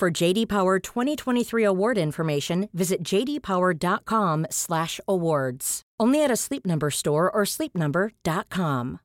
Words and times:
For 0.00 0.10
JD 0.10 0.48
Power 0.48 0.80
2023 0.80 1.62
award 1.62 1.98
information, 1.98 2.70
visit 2.72 3.04
jdpower.com/awards. 3.04 5.82
Only 6.00 6.24
at 6.24 6.30
a 6.30 6.36
Sleep 6.36 6.64
Number 6.64 6.88
store 6.88 7.30
or 7.30 7.44
sleepnumber.com. 7.44 9.00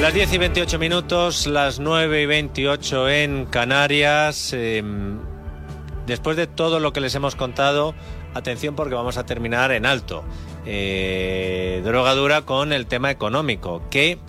Las 0.00 0.14
10 0.14 0.32
y 0.32 0.38
28 0.38 0.78
minutos, 0.78 1.48
las 1.48 1.80
9 1.80 2.22
y 2.22 2.26
28 2.26 3.08
en 3.08 3.46
Canarias. 3.46 4.52
Eh, 4.52 4.84
después 6.06 6.36
de 6.36 6.46
todo 6.46 6.78
lo 6.78 6.92
que 6.92 7.00
les 7.00 7.16
hemos 7.16 7.34
contado, 7.34 7.96
atención 8.32 8.76
porque 8.76 8.94
vamos 8.94 9.16
a 9.16 9.26
terminar 9.26 9.72
en 9.72 9.86
alto. 9.86 10.22
Eh, 10.66 11.82
drogadura 11.84 12.42
con 12.42 12.72
el 12.72 12.86
tema 12.86 13.10
económico, 13.10 13.82
que 13.90 14.20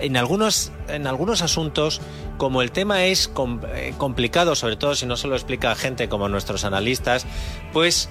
en 0.00 0.18
algunos, 0.18 0.70
en 0.88 1.06
algunos 1.06 1.40
asuntos, 1.40 2.02
como 2.36 2.62
el 2.62 2.72
tema 2.72 3.04
es 3.04 3.30
eh, 3.74 3.94
complicado, 3.96 4.54
sobre 4.54 4.76
todo 4.76 4.94
si 4.94 5.06
no 5.06 5.16
se 5.16 5.28
lo 5.28 5.34
explica 5.34 5.70
a 5.70 5.74
gente 5.74 6.08
como 6.08 6.28
nuestros 6.28 6.64
analistas, 6.64 7.26
pues 7.72 8.08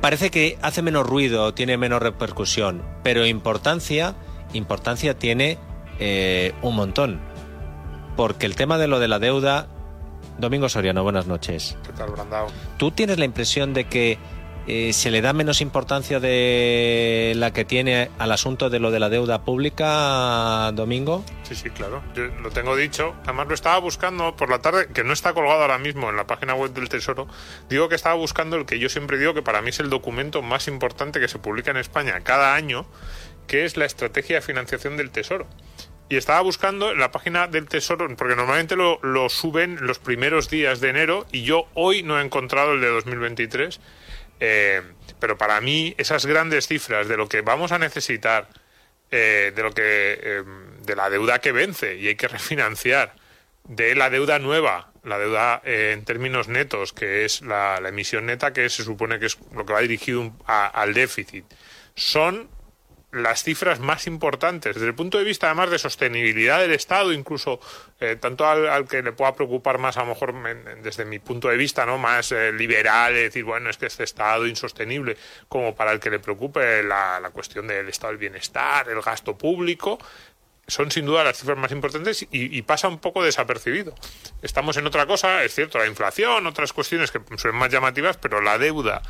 parece 0.00 0.30
que 0.30 0.58
hace 0.62 0.82
menos 0.82 1.06
ruido, 1.06 1.54
tiene 1.54 1.76
menos 1.76 2.02
repercusión, 2.02 2.82
pero 3.02 3.26
importancia, 3.26 4.14
importancia 4.52 5.18
tiene 5.18 5.58
eh, 5.98 6.54
un 6.62 6.76
montón. 6.76 7.20
Porque 8.16 8.46
el 8.46 8.56
tema 8.56 8.78
de 8.78 8.88
lo 8.88 8.98
de 8.98 9.08
la 9.08 9.18
deuda, 9.18 9.68
Domingo 10.38 10.68
Soriano, 10.68 11.02
buenas 11.02 11.26
noches. 11.26 11.76
¿Qué 11.84 11.92
tal, 11.92 12.10
Brandao? 12.10 12.48
¿Tú 12.76 12.90
tienes 12.90 13.18
la 13.18 13.24
impresión 13.24 13.74
de 13.74 13.84
que 13.84 14.18
eh, 14.70 14.92
se 14.92 15.10
le 15.10 15.22
da 15.22 15.32
menos 15.32 15.62
importancia 15.62 16.20
de 16.20 17.32
la 17.36 17.54
que 17.54 17.64
tiene 17.64 18.10
al 18.18 18.30
asunto 18.32 18.68
de 18.68 18.78
lo 18.78 18.90
de 18.90 19.00
la 19.00 19.08
deuda 19.08 19.42
pública, 19.42 20.70
Domingo? 20.74 21.24
Sí, 21.42 21.54
sí, 21.54 21.70
claro. 21.70 22.02
Yo 22.14 22.26
lo 22.26 22.50
tengo 22.50 22.76
dicho. 22.76 23.16
Además 23.24 23.48
lo 23.48 23.54
estaba 23.54 23.78
buscando 23.78 24.36
por 24.36 24.50
la 24.50 24.58
tarde, 24.58 24.88
que 24.92 25.04
no 25.04 25.14
está 25.14 25.32
colgado 25.32 25.62
ahora 25.62 25.78
mismo 25.78 26.10
en 26.10 26.16
la 26.16 26.26
página 26.26 26.54
web 26.54 26.74
del 26.74 26.90
Tesoro. 26.90 27.28
Digo 27.70 27.88
que 27.88 27.94
estaba 27.94 28.14
buscando 28.14 28.56
el 28.56 28.66
que 28.66 28.78
yo 28.78 28.90
siempre 28.90 29.16
digo 29.16 29.32
que 29.32 29.40
para 29.40 29.62
mí 29.62 29.70
es 29.70 29.80
el 29.80 29.88
documento 29.88 30.42
más 30.42 30.68
importante 30.68 31.18
que 31.18 31.28
se 31.28 31.38
publica 31.38 31.70
en 31.70 31.78
España 31.78 32.20
cada 32.22 32.54
año, 32.54 32.84
que 33.46 33.64
es 33.64 33.78
la 33.78 33.86
estrategia 33.86 34.36
de 34.36 34.42
financiación 34.42 34.98
del 34.98 35.10
Tesoro. 35.10 35.46
Y 36.10 36.16
estaba 36.16 36.42
buscando 36.42 36.90
en 36.90 36.98
la 36.98 37.10
página 37.10 37.46
del 37.46 37.68
Tesoro, 37.68 38.06
porque 38.16 38.36
normalmente 38.36 38.76
lo, 38.76 38.98
lo 39.00 39.30
suben 39.30 39.78
los 39.80 39.98
primeros 39.98 40.50
días 40.50 40.80
de 40.80 40.90
enero 40.90 41.26
y 41.32 41.42
yo 41.44 41.68
hoy 41.72 42.02
no 42.02 42.20
he 42.20 42.22
encontrado 42.22 42.74
el 42.74 42.82
de 42.82 42.88
2023 42.88 43.80
eh, 44.40 44.82
pero 45.18 45.36
para 45.36 45.60
mí 45.60 45.94
esas 45.98 46.26
grandes 46.26 46.66
cifras 46.66 47.08
de 47.08 47.16
lo 47.16 47.28
que 47.28 47.40
vamos 47.40 47.72
a 47.72 47.78
necesitar, 47.78 48.48
eh, 49.10 49.52
de 49.54 49.62
lo 49.62 49.72
que 49.72 50.18
eh, 50.22 50.42
de 50.82 50.96
la 50.96 51.10
deuda 51.10 51.40
que 51.40 51.52
vence 51.52 51.96
y 51.96 52.08
hay 52.08 52.16
que 52.16 52.28
refinanciar, 52.38 53.14
de 53.64 53.94
la 53.94 54.10
deuda 54.10 54.38
nueva, 54.38 54.92
la 55.04 55.18
deuda 55.18 55.60
en 55.64 56.04
términos 56.04 56.48
netos, 56.48 56.92
que 56.92 57.24
es 57.24 57.42
la, 57.42 57.76
emisión 57.86 58.26
neta, 58.26 58.52
que 58.52 58.68
se 58.70 58.82
supone 58.82 59.18
que 59.18 59.26
es 59.26 59.38
lo 59.52 59.66
que 59.66 59.72
va 59.72 59.80
dirigido 59.80 60.32
al 60.46 60.94
déficit, 60.94 61.44
son 61.94 62.48
las 63.10 63.42
cifras 63.42 63.80
más 63.80 64.06
importantes 64.06 64.74
desde 64.74 64.88
el 64.88 64.94
punto 64.94 65.16
de 65.16 65.24
vista 65.24 65.46
además 65.46 65.70
de 65.70 65.78
sostenibilidad 65.78 66.60
del 66.60 66.72
Estado, 66.72 67.12
incluso 67.12 67.58
eh, 68.00 68.16
tanto 68.16 68.46
al, 68.46 68.86
que 68.86 69.02
le 69.02 69.12
pueda 69.12 69.34
preocupar 69.34 69.78
más 69.78 69.96
a 69.96 70.00
lo 70.00 70.08
mejor 70.08 70.34
desde 70.82 71.06
mi 71.06 71.18
punto 71.18 71.48
de 71.48 71.56
vista 71.56 71.86
no 71.86 71.96
más 71.96 72.32
eh, 72.32 72.52
liberal, 72.52 73.14
decir 73.14 73.44
bueno 73.44 73.70
es 73.70 73.78
que 73.78 73.86
este 73.86 74.04
Estado 74.04 74.46
insostenible, 74.46 75.16
como 75.48 75.74
para 75.74 75.92
el 75.92 76.00
que 76.00 76.10
le 76.10 76.18
preocupe 76.18 76.82
la, 76.82 77.18
la 77.20 77.30
cuestión 77.30 77.66
del 77.66 77.88
Estado 77.88 78.12
del 78.12 78.18
bienestar, 78.18 78.88
el 78.90 79.00
gasto 79.00 79.38
público, 79.38 79.98
son 80.66 80.90
sin 80.90 81.06
duda 81.06 81.24
las 81.24 81.38
cifras 81.38 81.56
más 81.56 81.72
importantes 81.72 82.22
y, 82.22 82.28
y, 82.30 82.62
pasa 82.62 82.88
un 82.88 82.98
poco 82.98 83.24
desapercibido. 83.24 83.94
Estamos 84.42 84.76
en 84.76 84.86
otra 84.86 85.06
cosa, 85.06 85.42
es 85.42 85.54
cierto, 85.54 85.78
la 85.78 85.86
inflación, 85.86 86.46
otras 86.46 86.74
cuestiones 86.74 87.10
que 87.10 87.20
son 87.38 87.56
más 87.56 87.72
llamativas, 87.72 88.18
pero 88.18 88.42
la 88.42 88.58
deuda 88.58 89.00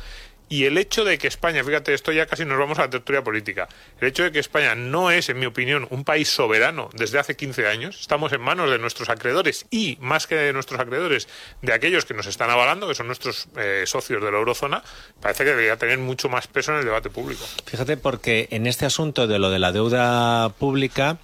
y 0.49 0.65
el 0.65 0.77
hecho 0.77 1.05
de 1.05 1.17
que 1.17 1.27
España, 1.27 1.63
fíjate, 1.63 1.93
esto 1.93 2.11
ya 2.11 2.25
casi 2.25 2.43
nos 2.43 2.57
vamos 2.57 2.79
a 2.79 2.83
la 2.83 2.89
tertulia 2.89 3.23
política, 3.23 3.69
el 4.01 4.07
hecho 4.07 4.23
de 4.23 4.31
que 4.31 4.39
España 4.39 4.75
no 4.75 5.11
es, 5.11 5.29
en 5.29 5.39
mi 5.39 5.45
opinión, 5.45 5.87
un 5.91 6.03
país 6.03 6.27
soberano 6.29 6.89
desde 6.93 7.19
hace 7.19 7.35
15 7.35 7.67
años, 7.67 8.01
estamos 8.01 8.33
en 8.33 8.41
manos 8.41 8.69
de 8.71 8.79
nuestros 8.79 9.09
acreedores 9.09 9.65
y, 9.69 9.97
más 10.01 10.27
que 10.27 10.35
de 10.35 10.53
nuestros 10.53 10.79
acreedores, 10.79 11.27
de 11.61 11.73
aquellos 11.73 12.05
que 12.05 12.13
nos 12.13 12.25
están 12.25 12.49
avalando, 12.49 12.87
que 12.87 12.95
son 12.95 13.07
nuestros 13.07 13.47
eh, 13.57 13.83
socios 13.85 14.23
de 14.23 14.31
la 14.31 14.37
eurozona, 14.37 14.83
parece 15.21 15.43
que 15.43 15.51
debería 15.51 15.77
tener 15.77 15.99
mucho 15.99 16.29
más 16.29 16.47
peso 16.47 16.71
en 16.71 16.79
el 16.79 16.85
debate 16.85 17.09
público. 17.09 17.45
Fíjate, 17.65 17.97
porque 17.97 18.47
en 18.51 18.67
este 18.67 18.85
asunto 18.85 19.27
de 19.27 19.39
lo 19.39 19.51
de 19.51 19.59
la 19.59 19.71
deuda 19.71 20.49
pública 20.49 21.17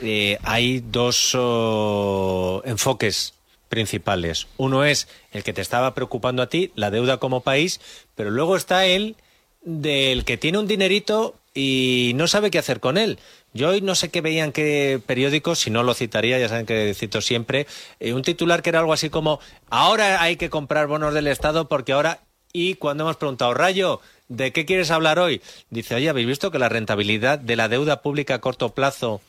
eh, 0.00 0.38
hay 0.42 0.80
dos 0.80 1.32
oh, 1.34 2.62
enfoques 2.64 3.34
principales. 3.72 4.48
Uno 4.58 4.84
es 4.84 5.08
el 5.30 5.44
que 5.44 5.54
te 5.54 5.62
estaba 5.62 5.94
preocupando 5.94 6.42
a 6.42 6.50
ti, 6.50 6.72
la 6.74 6.90
deuda 6.90 7.16
como 7.16 7.40
país, 7.40 7.80
pero 8.14 8.30
luego 8.30 8.54
está 8.54 8.84
el 8.84 9.16
del 9.62 10.26
que 10.26 10.36
tiene 10.36 10.58
un 10.58 10.66
dinerito 10.66 11.34
y 11.54 12.12
no 12.16 12.28
sabe 12.28 12.50
qué 12.50 12.58
hacer 12.58 12.80
con 12.80 12.98
él. 12.98 13.18
Yo 13.54 13.70
hoy 13.70 13.80
no 13.80 13.94
sé 13.94 14.10
qué 14.10 14.20
veían 14.20 14.52
qué 14.52 15.00
periódicos, 15.06 15.60
si 15.60 15.70
no 15.70 15.84
lo 15.84 15.94
citaría, 15.94 16.38
ya 16.38 16.50
saben 16.50 16.66
que 16.66 16.92
cito 16.92 17.22
siempre, 17.22 17.66
eh, 17.98 18.12
un 18.12 18.20
titular 18.20 18.60
que 18.60 18.68
era 18.68 18.80
algo 18.80 18.92
así 18.92 19.08
como, 19.08 19.40
ahora 19.70 20.20
hay 20.20 20.36
que 20.36 20.50
comprar 20.50 20.86
bonos 20.86 21.14
del 21.14 21.26
Estado 21.26 21.66
porque 21.66 21.92
ahora, 21.92 22.20
y 22.52 22.74
cuando 22.74 23.04
hemos 23.04 23.16
preguntado, 23.16 23.54
Rayo, 23.54 24.02
¿de 24.28 24.52
qué 24.52 24.66
quieres 24.66 24.90
hablar 24.90 25.18
hoy? 25.18 25.40
Dice, 25.70 25.94
oye, 25.94 26.10
¿habéis 26.10 26.26
visto 26.26 26.50
que 26.50 26.58
la 26.58 26.68
rentabilidad 26.68 27.38
de 27.38 27.56
la 27.56 27.70
deuda 27.70 28.02
pública 28.02 28.34
a 28.34 28.40
corto 28.42 28.74
plazo 28.74 29.22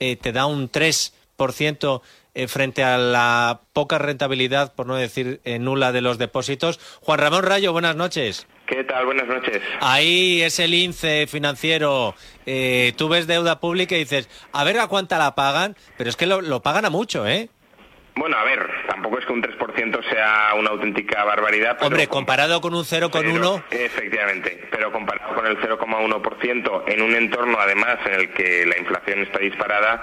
eh, 0.00 0.16
te 0.16 0.32
da 0.32 0.44
un 0.44 0.70
3% 0.70 2.02
eh, 2.36 2.48
frente 2.48 2.84
a 2.84 2.98
la 2.98 3.62
poca 3.72 3.96
rentabilidad, 3.96 4.74
por 4.74 4.86
no 4.86 4.94
decir 4.94 5.40
eh, 5.44 5.58
nula, 5.58 5.90
de 5.90 6.02
los 6.02 6.18
depósitos. 6.18 6.78
Juan 7.00 7.18
Ramón 7.18 7.44
Rayo, 7.44 7.72
buenas 7.72 7.96
noches. 7.96 8.46
¿Qué 8.66 8.84
tal? 8.84 9.06
Buenas 9.06 9.26
noches. 9.26 9.62
Ahí 9.80 10.42
es 10.42 10.58
el 10.58 10.74
INCE 10.74 11.26
financiero. 11.28 12.14
Eh, 12.44 12.92
tú 12.98 13.08
ves 13.08 13.26
deuda 13.26 13.58
pública 13.58 13.96
y 13.96 14.00
dices, 14.00 14.28
a 14.52 14.64
ver 14.64 14.78
a 14.78 14.86
cuánta 14.86 15.16
la 15.16 15.34
pagan, 15.34 15.76
pero 15.96 16.10
es 16.10 16.16
que 16.16 16.26
lo, 16.26 16.42
lo 16.42 16.60
pagan 16.60 16.84
a 16.84 16.90
mucho, 16.90 17.26
¿eh? 17.26 17.48
Bueno, 18.16 18.38
a 18.38 18.44
ver, 18.44 18.66
tampoco 18.88 19.18
es 19.18 19.26
que 19.26 19.32
un 19.34 19.42
3% 19.42 20.10
sea 20.10 20.54
una 20.58 20.70
auténtica 20.70 21.22
barbaridad. 21.24 21.76
Hombre, 21.82 22.06
comparado 22.06 22.62
con 22.62 22.74
un 22.74 22.82
0,1... 22.82 23.64
Efectivamente, 23.70 24.66
pero 24.70 24.90
comparado 24.90 25.34
con 25.34 25.46
el 25.46 25.58
0,1% 25.58 26.82
en 26.86 27.02
un 27.02 27.14
entorno 27.14 27.58
además 27.60 27.98
en 28.06 28.14
el 28.14 28.32
que 28.32 28.64
la 28.64 28.78
inflación 28.78 29.20
está 29.20 29.38
disparada, 29.38 30.02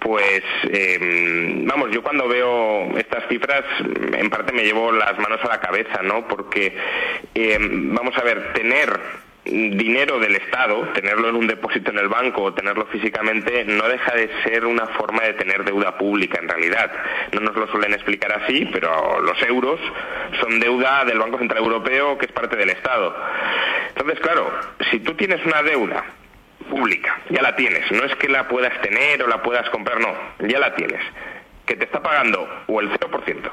pues 0.00 0.42
em, 0.64 1.55
vamos, 1.66 1.90
yo 1.90 2.02
cuando 2.02 2.28
veo 2.28 2.96
estas 2.96 3.26
cifras 3.28 3.64
en 4.12 4.30
parte 4.30 4.52
me 4.52 4.64
llevo 4.64 4.92
las 4.92 5.18
manos 5.18 5.40
a 5.44 5.48
la 5.48 5.60
cabeza, 5.60 6.02
¿no? 6.02 6.26
Porque 6.26 6.76
em, 7.34 7.94
vamos 7.94 8.16
a 8.16 8.22
ver, 8.22 8.52
tener 8.52 8.98
dinero 9.44 10.18
del 10.18 10.34
Estado, 10.36 10.88
tenerlo 10.92 11.28
en 11.28 11.36
un 11.36 11.46
depósito 11.46 11.90
en 11.90 11.98
el 11.98 12.08
banco 12.08 12.42
o 12.42 12.54
tenerlo 12.54 12.86
físicamente, 12.86 13.64
no 13.64 13.86
deja 13.88 14.14
de 14.14 14.28
ser 14.42 14.64
una 14.64 14.86
forma 14.88 15.22
de 15.22 15.34
tener 15.34 15.64
deuda 15.64 15.96
pública 15.98 16.40
en 16.40 16.48
realidad. 16.48 16.90
No 17.32 17.40
nos 17.40 17.54
lo 17.54 17.68
suelen 17.68 17.92
explicar 17.92 18.32
así, 18.32 18.68
pero 18.72 19.20
los 19.20 19.40
euros 19.42 19.80
son 20.40 20.58
deuda 20.58 21.04
del 21.04 21.18
Banco 21.18 21.38
Central 21.38 21.62
Europeo 21.62 22.18
que 22.18 22.26
es 22.26 22.32
parte 22.32 22.56
del 22.56 22.70
Estado. 22.70 23.14
Entonces, 23.88 24.18
claro, 24.20 24.52
si 24.90 25.00
tú 25.00 25.14
tienes 25.14 25.44
una 25.46 25.62
deuda 25.62 26.04
pública, 26.68 27.20
ya 27.30 27.42
la 27.42 27.54
tienes, 27.54 27.88
no 27.92 28.04
es 28.04 28.14
que 28.16 28.28
la 28.28 28.48
puedas 28.48 28.80
tener 28.80 29.22
o 29.22 29.28
la 29.28 29.42
puedas 29.42 29.68
comprar, 29.70 30.00
no, 30.00 30.12
ya 30.40 30.58
la 30.58 30.74
tienes, 30.74 31.00
que 31.66 31.76
te 31.76 31.84
está 31.84 32.02
pagando 32.02 32.48
o 32.68 32.80
el 32.80 32.90
0%, 32.90 33.50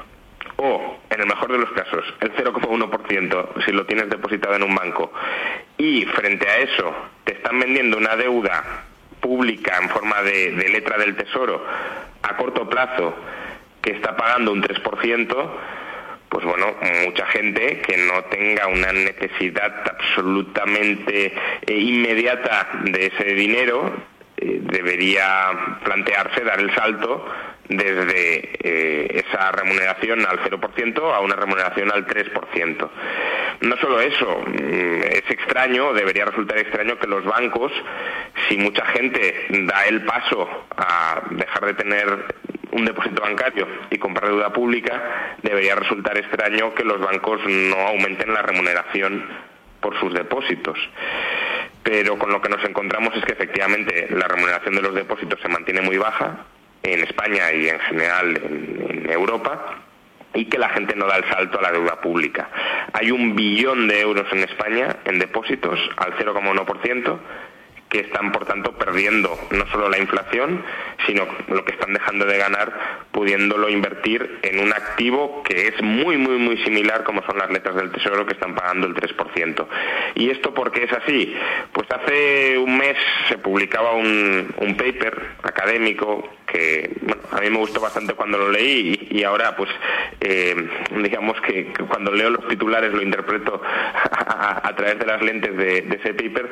o, 0.56 0.98
en 1.10 1.20
el 1.20 1.26
mejor 1.26 1.52
de 1.52 1.58
los 1.58 1.70
casos, 1.72 2.04
el 2.20 2.32
0,1% 2.34 3.64
si 3.64 3.72
lo 3.72 3.84
tienes 3.86 4.08
depositado 4.08 4.54
en 4.54 4.62
un 4.62 4.74
banco, 4.74 5.12
y 5.76 6.04
frente 6.06 6.48
a 6.48 6.58
eso 6.58 6.94
te 7.24 7.34
están 7.34 7.58
vendiendo 7.58 7.98
una 7.98 8.16
deuda 8.16 8.84
pública 9.20 9.78
en 9.82 9.88
forma 9.88 10.22
de, 10.22 10.52
letra 10.70 10.98
del 10.98 11.16
Tesoro 11.16 11.64
a 12.22 12.36
corto 12.36 12.68
plazo 12.68 13.14
que 13.82 13.92
está 13.92 14.16
pagando 14.16 14.52
un 14.52 14.62
3%, 14.62 15.50
pues 16.28 16.44
bueno, 16.44 16.74
mucha 17.04 17.26
gente 17.26 17.80
que 17.80 17.96
no 17.96 18.22
tenga 18.24 18.66
una 18.66 18.92
necesidad 18.92 19.72
absolutamente 19.88 21.34
eh, 21.66 21.74
inmediata 21.74 22.68
de 22.84 23.06
ese 23.06 23.34
dinero 23.34 23.92
eh, 24.36 24.58
debería 24.62 25.50
plantearse 25.84 26.42
dar 26.44 26.60
el 26.60 26.74
salto 26.74 27.24
desde 27.68 28.50
eh, 28.62 29.24
esa 29.26 29.50
remuneración 29.52 30.26
al 30.26 30.38
0% 30.40 31.14
a 31.14 31.20
una 31.20 31.36
remuneración 31.36 31.90
al 31.92 32.06
3%. 32.06 32.90
No 33.60 33.76
solo 33.78 34.00
eso, 34.00 34.42
mm, 34.46 35.02
es 35.02 35.30
extraño, 35.30 35.92
debería 35.92 36.26
resultar 36.26 36.58
extraño 36.58 36.98
que 36.98 37.06
los 37.06 37.24
bancos, 37.24 37.72
si 38.48 38.56
mucha 38.58 38.84
gente 38.86 39.46
da 39.66 39.84
el 39.86 40.04
paso 40.04 40.66
a 40.76 41.22
dejar 41.30 41.66
de 41.66 41.74
tener 41.74 42.24
un 42.72 42.84
depósito 42.84 43.22
bancario 43.22 43.66
y 43.90 43.98
comprar 43.98 44.30
deuda 44.30 44.52
pública, 44.52 45.36
debería 45.42 45.76
resultar 45.76 46.18
extraño 46.18 46.74
que 46.74 46.84
los 46.84 47.00
bancos 47.00 47.40
no 47.46 47.76
aumenten 47.76 48.34
la 48.34 48.42
remuneración 48.42 49.24
por 49.80 49.98
sus 50.00 50.12
depósitos. 50.12 50.78
Pero 51.82 52.18
con 52.18 52.32
lo 52.32 52.40
que 52.40 52.48
nos 52.48 52.64
encontramos 52.64 53.14
es 53.14 53.24
que 53.24 53.32
efectivamente 53.32 54.08
la 54.10 54.26
remuneración 54.26 54.74
de 54.74 54.82
los 54.82 54.94
depósitos 54.94 55.38
se 55.40 55.48
mantiene 55.48 55.82
muy 55.82 55.98
baja 55.98 56.46
en 56.84 57.02
España 57.02 57.52
y 57.52 57.68
en 57.68 57.78
general 57.80 58.36
en, 58.36 59.10
Europa 59.10 59.80
y 60.34 60.46
que 60.46 60.58
la 60.58 60.68
gente 60.70 60.96
no 60.96 61.06
da 61.06 61.18
el 61.18 61.24
salto 61.28 61.58
a 61.58 61.62
la 61.62 61.70
deuda 61.70 62.00
pública. 62.00 62.48
Hay 62.92 63.10
un 63.10 63.36
billón 63.36 63.86
de 63.86 64.00
euros 64.00 64.26
en 64.32 64.40
España 64.40 64.96
en 65.04 65.18
depósitos 65.18 65.78
al 65.96 66.16
0,1% 66.16 67.18
que 67.94 68.00
están, 68.00 68.32
por 68.32 68.44
tanto, 68.44 68.72
perdiendo 68.72 69.38
no 69.52 69.66
solo 69.68 69.88
la 69.88 69.98
inflación, 69.98 70.64
sino 71.06 71.28
lo 71.46 71.64
que 71.64 71.74
están 71.74 71.92
dejando 71.92 72.24
de 72.24 72.38
ganar, 72.38 72.72
pudiéndolo 73.12 73.68
invertir 73.68 74.40
en 74.42 74.58
un 74.58 74.72
activo 74.72 75.44
que 75.44 75.68
es 75.68 75.80
muy, 75.80 76.16
muy, 76.16 76.38
muy 76.38 76.56
similar, 76.64 77.04
como 77.04 77.22
son 77.24 77.38
las 77.38 77.52
letras 77.52 77.76
del 77.76 77.92
Tesoro, 77.92 78.26
que 78.26 78.32
están 78.32 78.56
pagando 78.56 78.88
el 78.88 78.94
3%. 78.94 79.66
¿Y 80.16 80.28
esto 80.30 80.52
por 80.52 80.72
qué 80.72 80.84
es 80.84 80.92
así? 80.92 81.36
Pues 81.72 81.86
hace 81.88 82.58
un 82.58 82.76
mes 82.76 82.96
se 83.28 83.38
publicaba 83.38 83.92
un, 83.92 84.52
un 84.56 84.76
paper 84.76 85.36
académico 85.44 86.28
que 86.54 86.88
bueno, 87.02 87.22
a 87.32 87.40
mí 87.40 87.50
me 87.50 87.58
gustó 87.58 87.80
bastante 87.80 88.14
cuando 88.14 88.38
lo 88.38 88.48
leí 88.48 89.08
y, 89.10 89.24
ahora 89.24 89.56
pues 89.56 89.68
eh, 90.20 90.54
digamos 91.02 91.40
que, 91.40 91.72
cuando 91.88 92.12
leo 92.12 92.30
los 92.30 92.46
titulares 92.46 92.92
lo 92.92 93.02
interpreto 93.02 93.60
a, 94.10 94.72
través 94.76 95.00
de 95.00 95.06
las 95.06 95.20
lentes 95.20 95.56
de, 95.56 95.78
ese 95.78 96.14
paper 96.14 96.48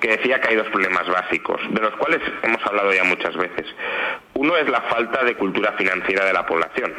que 0.00 0.08
decía 0.08 0.40
que 0.40 0.48
hay 0.48 0.56
dos 0.56 0.68
problemas 0.68 1.08
básicos, 1.08 1.60
de 1.70 1.80
los 1.80 1.94
cuales 1.96 2.20
hemos 2.42 2.64
hablado 2.66 2.92
ya 2.92 3.04
muchas 3.04 3.36
veces. 3.36 3.66
Uno 4.34 4.56
es 4.56 4.68
la 4.68 4.80
falta 4.82 5.22
de 5.22 5.36
cultura 5.36 5.72
financiera 5.72 6.24
de 6.24 6.32
la 6.32 6.44
población. 6.44 6.92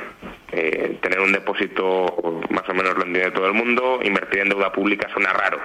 Eh, 0.52 0.98
tener 1.02 1.20
un 1.20 1.34
depósito 1.34 2.42
más 2.50 2.70
o 2.70 2.74
menos 2.74 2.96
lo 2.96 3.04
entiende 3.04 3.32
todo 3.32 3.48
el 3.48 3.54
mundo, 3.54 4.00
invertir 4.02 4.40
en 4.40 4.50
deuda 4.50 4.72
pública 4.72 5.10
suena 5.12 5.34
raro. 5.34 5.60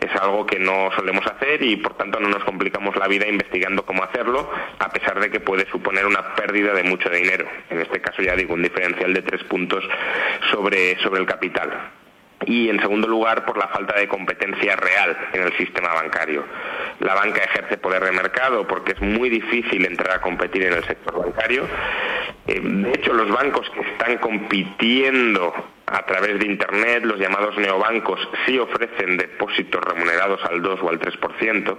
Es 0.00 0.14
algo 0.20 0.46
que 0.46 0.58
no 0.58 0.90
solemos 0.94 1.26
hacer 1.26 1.62
y 1.62 1.76
por 1.76 1.94
tanto 1.94 2.20
no 2.20 2.28
nos 2.28 2.44
complicamos 2.44 2.94
la 2.96 3.08
vida 3.08 3.26
investigando 3.26 3.84
cómo 3.84 4.04
hacerlo, 4.04 4.48
a 4.78 4.88
pesar 4.90 5.20
de 5.20 5.30
que 5.30 5.40
puede 5.40 5.68
suponer 5.70 6.06
una 6.06 6.19
pérdida 6.36 6.72
de 6.72 6.84
mucho 6.84 7.08
dinero. 7.10 7.46
En 7.70 7.80
este 7.80 8.00
caso 8.00 8.22
ya 8.22 8.34
digo 8.34 8.54
un 8.54 8.62
diferencial 8.62 9.12
de 9.12 9.22
tres 9.22 9.42
puntos 9.44 9.84
sobre, 10.50 10.98
sobre 11.00 11.20
el 11.20 11.26
capital 11.26 11.70
y 12.46 12.68
en 12.68 12.80
segundo 12.80 13.06
lugar 13.06 13.44
por 13.44 13.58
la 13.58 13.68
falta 13.68 13.98
de 13.98 14.08
competencia 14.08 14.76
real 14.76 15.16
en 15.32 15.42
el 15.42 15.56
sistema 15.56 15.92
bancario. 15.94 16.44
La 17.00 17.14
banca 17.14 17.42
ejerce 17.42 17.78
poder 17.78 18.04
de 18.04 18.12
mercado 18.12 18.66
porque 18.66 18.92
es 18.92 19.00
muy 19.00 19.30
difícil 19.30 19.84
entrar 19.86 20.18
a 20.18 20.20
competir 20.20 20.64
en 20.64 20.74
el 20.74 20.84
sector 20.84 21.18
bancario. 21.18 21.66
Eh, 22.46 22.60
de 22.62 22.90
hecho, 22.90 23.12
los 23.12 23.30
bancos 23.30 23.68
que 23.70 23.80
están 23.80 24.18
compitiendo 24.18 25.52
a 25.86 26.02
través 26.04 26.38
de 26.38 26.46
Internet, 26.46 27.04
los 27.04 27.18
llamados 27.18 27.56
neobancos, 27.56 28.20
sí 28.46 28.58
ofrecen 28.58 29.16
depósitos 29.16 29.82
remunerados 29.82 30.40
al 30.44 30.62
2 30.62 30.80
o 30.82 30.88
al 30.88 31.00
3%, 31.00 31.76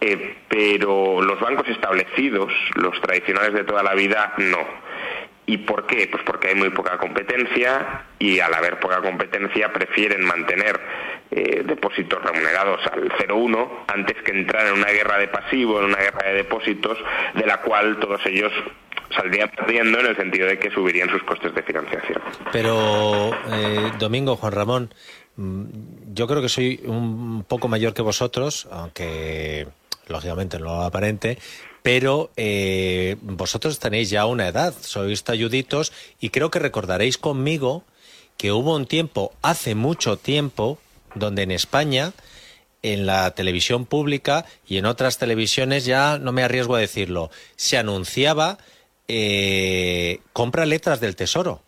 eh, 0.00 0.36
pero 0.48 1.20
los 1.20 1.40
bancos 1.40 1.68
establecidos, 1.68 2.52
los 2.76 3.00
tradicionales 3.00 3.54
de 3.54 3.64
toda 3.64 3.82
la 3.82 3.94
vida, 3.94 4.34
no. 4.38 4.58
¿Y 5.46 5.58
por 5.58 5.86
qué? 5.86 6.06
Pues 6.10 6.22
porque 6.24 6.48
hay 6.48 6.54
muy 6.54 6.70
poca 6.70 6.96
competencia 6.96 8.04
y 8.18 8.40
al 8.40 8.54
haber 8.54 8.78
poca 8.78 9.02
competencia 9.02 9.72
prefieren 9.72 10.24
mantener 10.24 10.80
eh, 11.30 11.62
depósitos 11.64 12.22
remunerados 12.22 12.80
al 12.92 13.08
0,1 13.08 13.68
antes 13.88 14.16
que 14.22 14.32
entrar 14.32 14.66
en 14.66 14.74
una 14.74 14.90
guerra 14.90 15.18
de 15.18 15.28
pasivo, 15.28 15.78
en 15.78 15.86
una 15.86 15.98
guerra 15.98 16.28
de 16.28 16.34
depósitos, 16.34 16.98
de 17.34 17.46
la 17.46 17.60
cual 17.62 17.98
todos 17.98 18.20
ellos 18.26 18.52
saldrían 19.14 19.50
perdiendo 19.50 20.00
en 20.00 20.06
el 20.06 20.16
sentido 20.16 20.46
de 20.46 20.58
que 20.58 20.70
subirían 20.70 21.08
sus 21.08 21.22
costes 21.22 21.54
de 21.54 21.62
financiación. 21.62 22.20
Pero, 22.52 23.32
eh, 23.52 23.92
Domingo, 23.98 24.36
Juan 24.36 24.52
Ramón, 24.52 24.94
mm, 25.36 25.64
yo 26.14 26.26
creo 26.26 26.42
que 26.42 26.48
soy 26.48 26.80
un 26.84 27.44
poco 27.46 27.68
mayor 27.68 27.94
que 27.94 28.02
vosotros, 28.02 28.68
aunque 28.70 29.66
lógicamente 30.08 30.58
no 30.58 30.82
aparente, 30.82 31.38
pero 31.82 32.30
eh, 32.36 33.16
vosotros 33.20 33.78
tenéis 33.78 34.10
ya 34.10 34.26
una 34.26 34.48
edad, 34.48 34.74
sois 34.80 35.22
talluditos 35.22 35.92
y 36.20 36.30
creo 36.30 36.50
que 36.50 36.58
recordaréis 36.58 37.18
conmigo 37.18 37.84
que 38.36 38.52
hubo 38.52 38.74
un 38.74 38.86
tiempo, 38.86 39.32
hace 39.42 39.74
mucho 39.74 40.16
tiempo, 40.16 40.78
donde 41.14 41.42
en 41.42 41.50
España, 41.50 42.12
en 42.82 43.06
la 43.06 43.32
televisión 43.32 43.86
pública 43.86 44.44
y 44.66 44.76
en 44.76 44.86
otras 44.86 45.18
televisiones, 45.18 45.84
ya 45.84 46.18
no 46.18 46.32
me 46.32 46.42
arriesgo 46.42 46.76
a 46.76 46.80
decirlo, 46.80 47.30
se 47.56 47.78
anunciaba 47.78 48.58
eh, 49.08 50.20
compra 50.32 50.66
letras 50.66 51.00
del 51.00 51.16
tesoro 51.16 51.63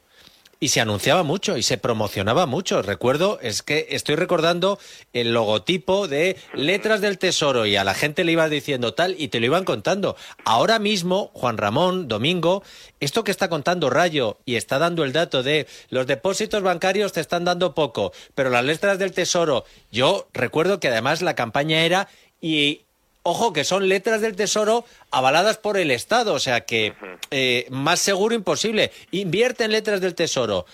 y 0.61 0.69
se 0.69 0.81
anunciaba 0.81 1.23
mucho 1.23 1.56
y 1.56 1.62
se 1.62 1.79
promocionaba 1.79 2.47
mucho. 2.47 2.82
Recuerdo, 2.82 3.38
es 3.43 3.62
que 3.62 3.88
estoy 3.91 4.17
recordando 4.17 4.79
el 5.12 5.32
logotipo 5.32 6.08
de 6.08 6.37
letras 6.55 7.00
del 7.00 7.19
tesoro 7.19 7.67
y 7.67 7.76
a 7.76 7.85
la 7.85 7.94
gente 7.94 8.25
le 8.25 8.32
iba 8.32 8.49
diciendo 8.49 8.94
tal 8.94 9.14
y 9.19 9.29
te 9.29 9.41
lo 9.41 9.47
iban 9.47 9.64
contando. 9.64 10.17
Ahora 10.44 10.79
mismo, 10.79 11.31
Juan 11.35 11.58
Ramón, 11.58 12.08
Domingo, 12.08 12.62
esto 13.00 13.25
que 13.25 13.31
está 13.31 13.49
contando 13.49 13.91
Rayo 13.91 14.38
y 14.44 14.56
está 14.56 14.79
dando 14.79 15.05
el 15.05 15.12
dato 15.12 15.43
de 15.43 15.67
los 15.91 16.06
depósitos 16.06 16.62
bancarios 16.62 17.12
te 17.12 17.20
están 17.20 17.44
dando 17.44 17.75
poco, 17.75 18.12
pero 18.35 18.50
las 18.50 18.64
letras 18.64 18.99
del 18.99 19.12
tesoro, 19.12 19.64
yo 19.91 20.29
recuerdo 20.32 20.81
que 20.81 20.88
además 20.88 21.23
la 21.23 21.35
campaña 21.35 21.85
era 21.85 22.09
y 22.41 22.86
ojo, 23.26 23.52
que 23.52 23.64
son 23.64 23.88
letras 23.88 24.20
del 24.20 24.37
Tesoro 24.37 24.84
avaladas 25.11 25.58
por 25.58 25.76
el 25.76 25.90
Estado, 25.90 26.32
o 26.32 26.38
sea 26.38 26.61
que 26.61 26.94
eh, 27.32 27.67
más 27.70 27.99
seguro 27.99 28.37
imposible. 28.37 28.93
Invierte 29.11 29.64
en 29.64 29.73
letras 29.73 30.00
del 30.00 30.14
Tesoro. 30.14 30.64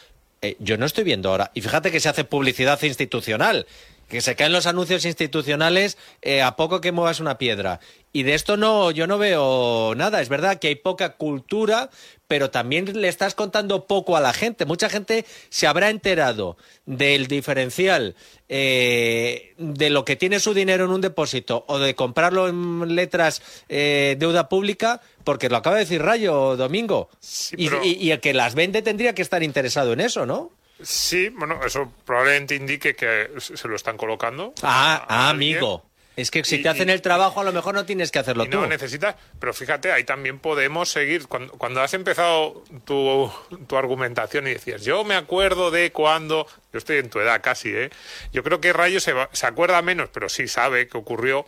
Eh, 0.43 0.57
yo 0.59 0.77
no 0.77 0.85
estoy 0.85 1.05
viendo 1.05 1.31
ahora. 1.31 1.51
Y 1.55 1.63
fíjate 1.63 1.91
que 1.91 1.99
se 1.99 2.11
hace 2.11 2.25
publicidad 2.25 2.81
institucional, 2.83 3.67
que 4.13 4.21
se 4.21 4.37
caen 4.37 4.53
los 4.53 4.67
anuncios 4.67 5.07
institucionales 5.07 5.97
eh, 6.21 6.43
a 6.43 6.55
poco 6.55 6.83
que 6.83 6.93
muevas 6.93 7.19
una 7.19 7.39
piedra. 7.39 7.81
Y 8.13 8.25
de 8.25 8.35
esto 8.35 8.59
no, 8.59 8.91
yo 8.91 9.07
no 9.07 9.17
veo 9.17 9.95
nada. 9.97 10.21
Es 10.21 10.29
verdad 10.29 10.59
que 10.59 10.69
hay 10.69 10.75
poca 10.75 11.15
cultura, 11.15 11.89
pero 12.29 12.51
también 12.51 13.01
le 13.01 13.09
estás 13.09 13.35
contando 13.35 13.87
poco 13.87 14.15
a 14.15 14.21
la 14.21 14.35
gente. 14.35 14.67
Mucha 14.67 14.91
gente 14.91 15.25
se 15.49 15.67
habrá 15.67 15.89
enterado 15.89 16.59
del 16.85 17.27
diferencial 17.27 18.15
eh, 18.51 19.55
de 19.57 19.89
lo 19.89 20.05
que 20.05 20.17
tiene 20.17 20.41
su 20.41 20.53
dinero 20.53 20.85
en 20.85 20.91
un 20.91 21.01
depósito 21.01 21.65
o 21.67 21.79
de 21.79 21.95
comprarlo 21.95 22.49
en 22.49 22.95
letras 22.95 23.41
eh, 23.71 24.17
deuda 24.19 24.51
pública, 24.51 25.01
porque 25.25 25.49
lo 25.49 25.57
acaba 25.57 25.77
de 25.77 25.85
decir 25.85 26.03
Rayo 26.03 26.55
Domingo. 26.59 27.09
y, 27.57 28.11
el 28.11 28.21
que 28.21 28.35
las 28.35 28.55
vende 28.55 28.83
tendría 28.83 29.15
que 29.15 29.23
estar 29.23 29.43
interesado 29.43 29.95
en 29.95 30.01
eso, 30.01 30.27
¿no? 30.27 30.51
Sí, 30.83 31.29
bueno, 31.31 31.61
eso 31.65 31.93
probablemente 32.05 32.55
indique 32.55 32.95
que 32.95 33.31
se 33.39 33.69
lo 33.69 33.77
están 33.77 33.97
colocando. 33.97 34.55
Ah, 34.63 35.07
ah 35.09 35.31
amigo. 35.31 35.85
Es 36.15 36.31
que 36.31 36.45
si 36.45 36.63
te 36.63 36.69
hacen 36.69 36.91
el 36.91 37.01
trabajo, 37.01 37.41
a 37.41 37.45
lo 37.45 37.53
mejor 37.53 37.75
no 37.75 37.87
tienes 37.87 38.11
que 38.11 38.19
hacerlo 38.19 38.45
tú. 38.45 38.51
No 38.51 38.67
necesitas, 38.67 39.17
pero 39.39 39.55
fíjate, 39.55 39.93
ahí 39.93 40.05
también 40.05 40.39
podemos 40.39 40.91
seguir. 40.91 41.27
Cuando, 41.27 41.81
has 41.81 41.95
empezado 41.95 42.65
tu, 42.85 43.33
tu, 43.67 43.77
argumentación 43.79 44.47
y 44.47 44.51
decías, 44.51 44.85
yo 44.85 45.05
me 45.05 45.15
acuerdo 45.15 45.71
de 45.71 45.91
cuando. 45.91 46.47
Yo 46.71 46.79
estoy 46.79 46.99
en 46.99 47.09
tu 47.09 47.19
edad 47.19 47.41
casi, 47.43 47.71
¿eh? 47.71 47.91
Yo 48.31 48.43
creo 48.43 48.61
que 48.61 48.75
Rayo 48.75 49.01
se, 49.01 49.15
se 49.33 49.47
acuerda 49.47 49.81
menos, 49.81 50.11
pero 50.13 50.29
sí 50.29 50.49
sabe 50.49 50.87
que 50.87 50.99
ocurrió 50.99 51.47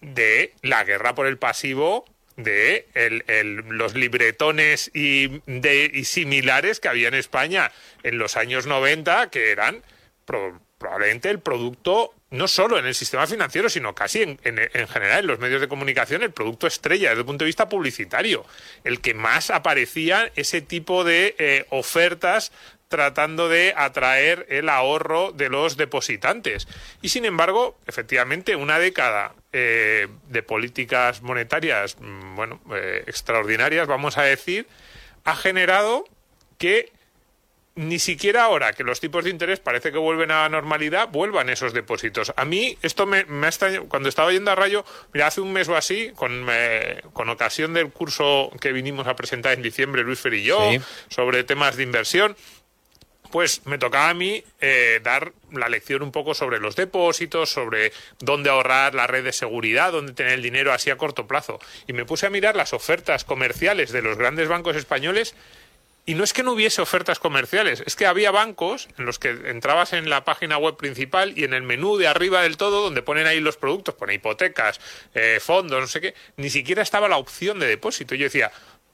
de 0.00 0.54
la 0.62 0.84
guerra 0.84 1.14
por 1.14 1.26
el 1.26 1.36
pasivo 1.36 2.04
de 2.36 2.86
el, 2.94 3.24
los 3.68 3.94
libretones 3.94 4.90
y, 4.94 5.42
de, 5.46 5.90
y 5.92 6.04
similares 6.04 6.80
que 6.80 6.88
había 6.88 7.08
en 7.08 7.14
España 7.14 7.72
en 8.02 8.18
los 8.18 8.36
años 8.36 8.66
90, 8.66 9.30
que 9.30 9.50
eran 9.50 9.82
probablemente 10.24 11.28
el 11.28 11.40
producto 11.40 12.14
no 12.30 12.46
solo 12.46 12.78
en 12.78 12.86
el 12.86 12.94
sistema 12.94 13.26
financiero, 13.26 13.68
sino 13.68 13.94
casi 13.94 14.22
en, 14.22 14.38
general 14.88 15.20
en 15.20 15.26
los 15.26 15.40
medios 15.40 15.60
de 15.60 15.68
comunicación, 15.68 16.22
el 16.22 16.30
producto 16.30 16.66
estrella 16.66 17.10
desde 17.10 17.20
el 17.20 17.26
punto 17.26 17.44
de 17.44 17.48
vista 17.48 17.68
publicitario, 17.68 18.46
el 18.84 19.00
que 19.00 19.14
más 19.14 19.50
aparecía 19.50 20.30
ese 20.36 20.60
tipo 20.60 21.02
de 21.02 21.34
eh, 21.38 21.66
ofertas 21.70 22.52
tratando 22.88 23.48
de 23.48 23.72
atraer 23.76 24.46
el 24.48 24.68
ahorro 24.68 25.32
de 25.32 25.48
los 25.48 25.76
depositantes. 25.76 26.66
Y 27.02 27.10
sin 27.10 27.24
embargo, 27.24 27.78
efectivamente, 27.86 28.56
una 28.56 28.78
década 28.78 29.34
eh, 29.52 30.08
de 30.28 30.42
políticas 30.42 31.22
monetarias, 31.22 31.96
mm, 32.00 32.36
bueno, 32.36 32.60
eh, 32.74 33.04
extraordinarias, 33.06 33.86
vamos 33.88 34.16
a 34.18 34.22
decir, 34.22 34.66
ha 35.24 35.34
generado 35.36 36.04
que 36.58 36.92
ni 37.76 37.98
siquiera 37.98 38.42
ahora 38.44 38.72
que 38.72 38.84
los 38.84 39.00
tipos 39.00 39.24
de 39.24 39.30
interés 39.30 39.58
parece 39.60 39.90
que 39.92 39.96
vuelven 39.98 40.30
a 40.32 40.42
la 40.42 40.48
normalidad, 40.48 41.08
vuelvan 41.08 41.48
esos 41.48 41.72
depósitos. 41.72 42.32
A 42.36 42.44
mí 42.44 42.76
esto 42.82 43.06
me, 43.06 43.24
me 43.24 43.46
ha 43.46 43.48
extrañado. 43.48 43.86
Cuando 43.88 44.08
estaba 44.08 44.32
yendo 44.32 44.50
a 44.50 44.54
Rayo, 44.54 44.84
mira, 45.14 45.28
hace 45.28 45.40
un 45.40 45.52
mes 45.52 45.68
o 45.68 45.76
así, 45.76 46.10
con, 46.14 46.46
eh, 46.50 47.00
con 47.12 47.28
ocasión 47.30 47.72
del 47.72 47.90
curso 47.90 48.50
que 48.60 48.72
vinimos 48.72 49.06
a 49.06 49.16
presentar 49.16 49.52
en 49.54 49.62
diciembre, 49.62 50.02
Luis 50.02 50.18
Fer 50.20 50.34
y 50.34 50.42
yo, 50.42 50.58
Sí. 50.70 50.80
sobre 51.08 51.42
temas 51.44 51.76
de 51.76 51.84
inversión, 51.84 52.36
pues 53.30 53.66
me 53.66 53.78
tocaba 53.78 54.10
a 54.10 54.14
mí 54.14 54.42
eh, 54.60 55.00
dar 55.02 55.32
la 55.52 55.68
lección 55.68 56.02
un 56.02 56.12
poco 56.12 56.34
sobre 56.34 56.58
los 56.58 56.76
depósitos, 56.76 57.50
sobre 57.50 57.92
dónde 58.18 58.50
ahorrar 58.50 58.94
la 58.94 59.06
red 59.06 59.24
de 59.24 59.32
seguridad, 59.32 59.92
dónde 59.92 60.12
tener 60.12 60.32
el 60.32 60.42
dinero 60.42 60.72
así 60.72 60.90
a 60.90 60.96
corto 60.96 61.26
plazo. 61.26 61.58
Y 61.86 61.92
me 61.92 62.04
puse 62.04 62.26
a 62.26 62.30
mirar 62.30 62.56
las 62.56 62.72
ofertas 62.72 63.24
comerciales 63.24 63.92
de 63.92 64.02
los 64.02 64.16
grandes 64.16 64.48
bancos 64.48 64.76
españoles 64.76 65.34
y 66.06 66.14
no 66.14 66.24
es 66.24 66.32
que 66.32 66.42
no 66.42 66.52
hubiese 66.52 66.82
ofertas 66.82 67.18
comerciales, 67.18 67.82
es 67.86 67.94
que 67.94 68.06
había 68.06 68.30
bancos 68.30 68.88
en 68.98 69.04
los 69.04 69.18
que 69.18 69.28
entrabas 69.28 69.92
en 69.92 70.08
la 70.08 70.24
página 70.24 70.58
web 70.58 70.76
principal 70.76 71.34
y 71.36 71.44
en 71.44 71.54
el 71.54 71.62
menú 71.62 71.98
de 71.98 72.08
arriba 72.08 72.42
del 72.42 72.56
todo, 72.56 72.82
donde 72.82 73.02
ponen 73.02 73.26
ahí 73.26 73.38
los 73.38 73.56
productos, 73.56 73.94
pone 73.94 74.14
hipotecas, 74.14 74.80
eh, 75.14 75.38
fondos, 75.40 75.80
no 75.80 75.86
sé 75.86 76.00
qué, 76.00 76.14
ni 76.36 76.50
siquiera 76.50 76.82
estaba 76.82 77.08
la 77.08 77.18
opción 77.18 77.58
de 77.60 77.66
depósito. 77.66 78.14
Yo 78.14 78.24
decía, 78.24 78.50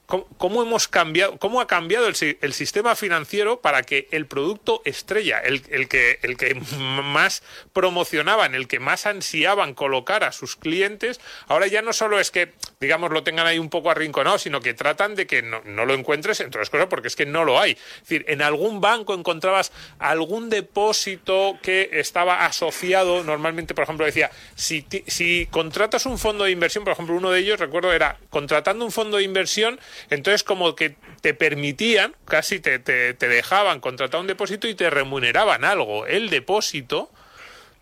¿cómo, 0.07 0.63
hemos 0.63 0.87
cambiado, 0.87 1.37
cómo 1.37 1.59
ha 1.59 1.67
cambiado 1.67 2.07
el, 2.07 2.15
el 2.41 2.53
sistema 2.53 2.95
financiero 2.95 3.59
para 3.59 3.83
que 3.83 4.07
el 4.11 4.25
producto 4.25 4.81
estrella, 4.85 5.39
el, 5.39 5.61
que, 5.89 6.19
el 6.21 6.37
que 6.37 6.55
más 7.03 7.43
promocionaban, 7.73 8.55
el 8.55 8.67
que 8.67 8.79
más 8.79 9.05
ansiaban 9.05 9.73
colocar 9.73 10.23
a 10.23 10.31
sus 10.31 10.55
clientes, 10.55 11.19
ahora 11.47 11.67
ya 11.67 11.81
no 11.81 11.91
solo 11.91 12.19
es 12.19 12.31
que, 12.31 12.53
digamos, 12.79 13.11
lo 13.11 13.23
tengan 13.23 13.47
ahí 13.47 13.59
un 13.59 13.69
poco 13.69 13.91
arrinconado, 13.91 14.37
sino 14.37 14.61
que 14.61 14.73
tratan 14.73 15.15
de 15.15 15.27
que 15.27 15.41
no, 15.41 15.61
no 15.65 15.85
lo 15.85 15.93
encuentres, 15.93 16.39
entre 16.39 16.59
otras 16.59 16.69
cosas, 16.69 16.87
porque 16.87 17.09
es 17.09 17.15
que 17.15 17.25
no 17.25 17.43
lo 17.43 17.59
hay. 17.59 17.71
Es 17.71 18.01
decir, 18.01 18.25
en 18.29 18.41
algún 18.41 18.79
banco 18.79 19.13
encontrabas 19.13 19.73
algún 19.99 20.49
depósito 20.49 21.57
que 21.61 21.89
estaba 21.93 22.45
asociado, 22.45 23.23
normalmente, 23.25 23.73
por 23.73 23.83
ejemplo, 23.83 24.05
decía, 24.05 24.31
si, 24.55 24.85
si 25.07 25.47
contratas 25.51 26.05
un 26.05 26.17
fondo 26.17 26.45
de 26.45 26.51
inversión, 26.51 26.85
por 26.85 26.93
ejemplo, 26.93 27.15
uno 27.15 27.31
de 27.31 27.41
ellos, 27.41 27.59
recuerdo, 27.59 27.91
era 27.91 28.17
contratando 28.29 28.85
un 28.85 28.91
fondo 28.91 29.17
de 29.17 29.23
inversión, 29.23 29.79
entonces 30.09 30.43
como 30.43 30.75
que 30.75 30.95
te 31.21 31.33
permitían, 31.33 32.15
casi 32.25 32.59
te, 32.59 32.79
te, 32.79 33.13
te 33.13 33.27
dejaban 33.27 33.79
contratar 33.79 34.21
un 34.21 34.27
depósito 34.27 34.67
y 34.67 34.75
te 34.75 34.89
remuneraban 34.89 35.63
algo, 35.63 36.05
el 36.05 36.29
depósito, 36.29 37.11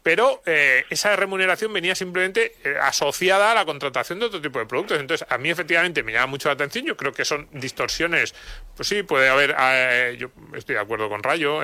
pero 0.05 0.43
eh, 0.45 0.85
esa 0.91 1.15
remuneración 1.15 1.74
venía 1.74 1.95
simplemente 1.95 2.53
eh, 2.63 2.75
asociada 2.79 3.51
a 3.51 3.55
la 3.55 3.65
contratación 3.65 4.19
de 4.19 4.27
otro 4.27 4.39
tipo 4.39 4.59
de 4.59 4.67
productos. 4.67 5.00
Entonces, 5.00 5.25
a 5.27 5.39
mí 5.39 5.50
efectivamente 5.50 6.03
me 6.03 6.12
llama 6.12 6.27
mucho 6.27 6.47
la 6.47 6.53
atención. 6.53 6.85
Yo 6.85 6.95
creo 6.95 7.12
que 7.12 7.25
son 7.25 7.47
distorsiones. 7.51 8.35
Pues 8.75 8.88
sí, 8.88 9.01
puede 9.01 9.29
haber, 9.29 9.55
eh, 9.59 10.15
yo 10.19 10.29
estoy 10.55 10.75
de 10.75 10.81
acuerdo 10.81 11.09
con 11.09 11.24
Rayo, 11.24 11.59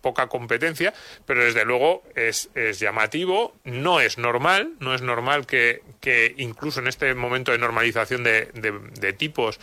poca 0.00 0.26
competencia, 0.28 0.94
pero 1.26 1.44
desde 1.44 1.66
luego 1.66 2.02
es, 2.14 2.48
llamativo, 2.78 3.54
no 3.64 4.00
es 4.00 4.16
normal, 4.16 4.72
no 4.80 4.94
es 4.94 5.02
normal 5.02 5.46
que, 5.46 5.82
incluso 6.38 6.80
en 6.80 6.86
este 6.86 7.14
momento 7.14 7.52
de 7.52 7.58
normalización 7.58 8.24
de, 8.24 8.46
de- 8.54 9.12
tipos 9.12 9.60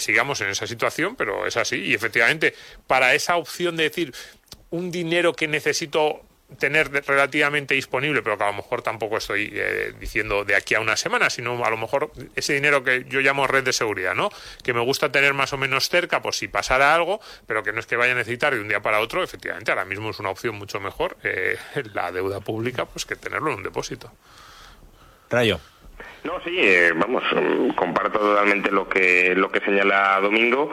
sigamos 0.00 0.40
en 0.40 0.48
esa 0.48 0.66
situación, 0.66 1.14
pero 1.14 1.46
es 1.46 1.56
así. 1.56 1.76
Y 1.76 1.94
efectivamente, 1.94 2.52
para 2.88 3.14
esa 3.14 3.36
opción 3.36 3.76
de 3.76 3.84
decir 3.84 4.12
un 4.70 4.90
dinero 4.90 5.34
que 5.34 5.46
necesito 5.46 6.20
tener 6.58 6.90
relativamente 7.06 7.74
disponible, 7.74 8.22
pero 8.22 8.36
que 8.38 8.44
a 8.44 8.48
lo 8.48 8.54
mejor 8.54 8.82
tampoco 8.82 9.16
estoy 9.16 9.50
eh, 9.52 9.92
diciendo 9.98 10.44
de 10.44 10.54
aquí 10.54 10.74
a 10.74 10.80
una 10.80 10.96
semana, 10.96 11.30
sino 11.30 11.64
a 11.64 11.70
lo 11.70 11.76
mejor 11.76 12.10
ese 12.36 12.54
dinero 12.54 12.84
que 12.84 13.04
yo 13.08 13.20
llamo 13.20 13.46
red 13.46 13.64
de 13.64 13.72
seguridad, 13.72 14.14
¿no? 14.14 14.30
Que 14.62 14.72
me 14.72 14.80
gusta 14.80 15.10
tener 15.10 15.34
más 15.34 15.52
o 15.52 15.58
menos 15.58 15.88
cerca, 15.88 16.22
por 16.22 16.34
si 16.34 16.48
pasara 16.48 16.94
algo, 16.94 17.20
pero 17.46 17.62
que 17.62 17.72
no 17.72 17.80
es 17.80 17.86
que 17.86 17.96
vaya 17.96 18.12
a 18.12 18.16
necesitar 18.16 18.54
de 18.54 18.60
un 18.60 18.68
día 18.68 18.80
para 18.80 19.00
otro, 19.00 19.22
efectivamente, 19.22 19.70
ahora 19.70 19.84
mismo 19.84 20.10
es 20.10 20.20
una 20.20 20.30
opción 20.30 20.54
mucho 20.56 20.80
mejor 20.80 21.16
eh, 21.22 21.56
la 21.94 22.12
deuda 22.12 22.40
pública, 22.40 22.84
pues 22.84 23.04
que 23.04 23.16
tenerlo 23.16 23.50
en 23.50 23.58
un 23.58 23.62
depósito. 23.62 24.12
Rayo. 25.30 25.58
No, 26.24 26.40
sí, 26.42 26.56
eh, 26.58 26.92
vamos, 26.94 27.22
mm, 27.32 27.70
comparto 27.70 28.18
totalmente 28.18 28.70
lo 28.70 28.88
que 28.88 29.34
lo 29.34 29.50
que 29.50 29.60
señala 29.60 30.18
Domingo. 30.20 30.72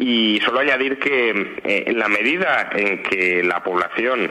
Y 0.00 0.40
solo 0.40 0.60
añadir 0.60 0.98
que 0.98 1.30
eh, 1.62 1.84
en 1.86 1.98
la 1.98 2.08
medida 2.08 2.70
en 2.72 3.02
que 3.02 3.42
la 3.42 3.62
población 3.62 4.30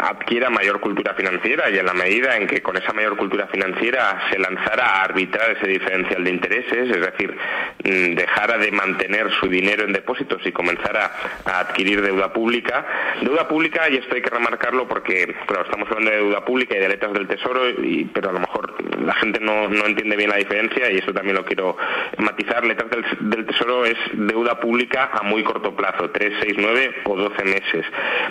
adquiera 0.00 0.48
mayor 0.50 0.80
cultura 0.80 1.14
financiera 1.14 1.68
y 1.70 1.78
en 1.78 1.86
la 1.86 1.92
medida 1.92 2.36
en 2.36 2.46
que 2.46 2.62
con 2.62 2.76
esa 2.76 2.92
mayor 2.92 3.16
cultura 3.16 3.46
financiera 3.48 4.28
se 4.30 4.38
lanzara 4.38 4.84
a 4.84 5.02
arbitrar 5.04 5.50
ese 5.50 5.66
diferencial 5.66 6.24
de 6.24 6.30
intereses, 6.30 6.90
es 6.90 7.00
decir, 7.00 7.36
mm, 7.84 8.14
dejara 8.14 8.56
de 8.58 8.72
mantener 8.72 9.30
su 9.40 9.48
dinero 9.48 9.84
en 9.84 9.92
depósitos 9.92 10.44
y 10.46 10.52
comenzara 10.52 11.12
a 11.44 11.60
adquirir 11.60 12.02
deuda 12.02 12.32
pública. 12.32 12.86
Deuda 13.22 13.46
pública, 13.46 13.88
y 13.88 13.96
esto 13.96 14.14
hay 14.14 14.22
que 14.22 14.30
remarcarlo 14.30 14.88
porque, 14.88 15.34
claro, 15.46 15.64
estamos 15.64 15.88
hablando 15.90 16.10
de 16.10 16.16
deuda 16.16 16.44
pública 16.44 16.76
y 16.76 16.80
de 16.80 16.88
letras 16.88 17.12
del 17.12 17.28
tesoro, 17.28 17.68
y, 17.68 18.04
pero 18.06 18.30
a 18.30 18.32
lo 18.32 18.40
mejor 18.40 18.74
la 19.04 19.14
gente 19.14 19.40
no, 19.40 19.68
no 19.68 19.86
entiende 19.86 20.16
bien 20.16 20.30
la 20.30 20.36
diferencia 20.36 20.90
y 20.90 20.98
eso 20.98 21.12
también 21.12 21.36
lo 21.36 21.44
quiero 21.44 21.76
matizar. 22.18 22.64
Letras 22.64 22.90
del, 22.90 23.04
del 23.30 23.46
tesoro 23.46 23.84
es 23.84 23.96
deuda 24.12 24.58
pública 24.60 25.10
a 25.12 25.22
muy 25.22 25.42
corto 25.42 25.74
plazo, 25.74 26.10
3, 26.10 26.32
6, 26.42 26.54
9 26.58 26.94
o 27.04 27.16
12 27.16 27.44
meses. 27.44 27.86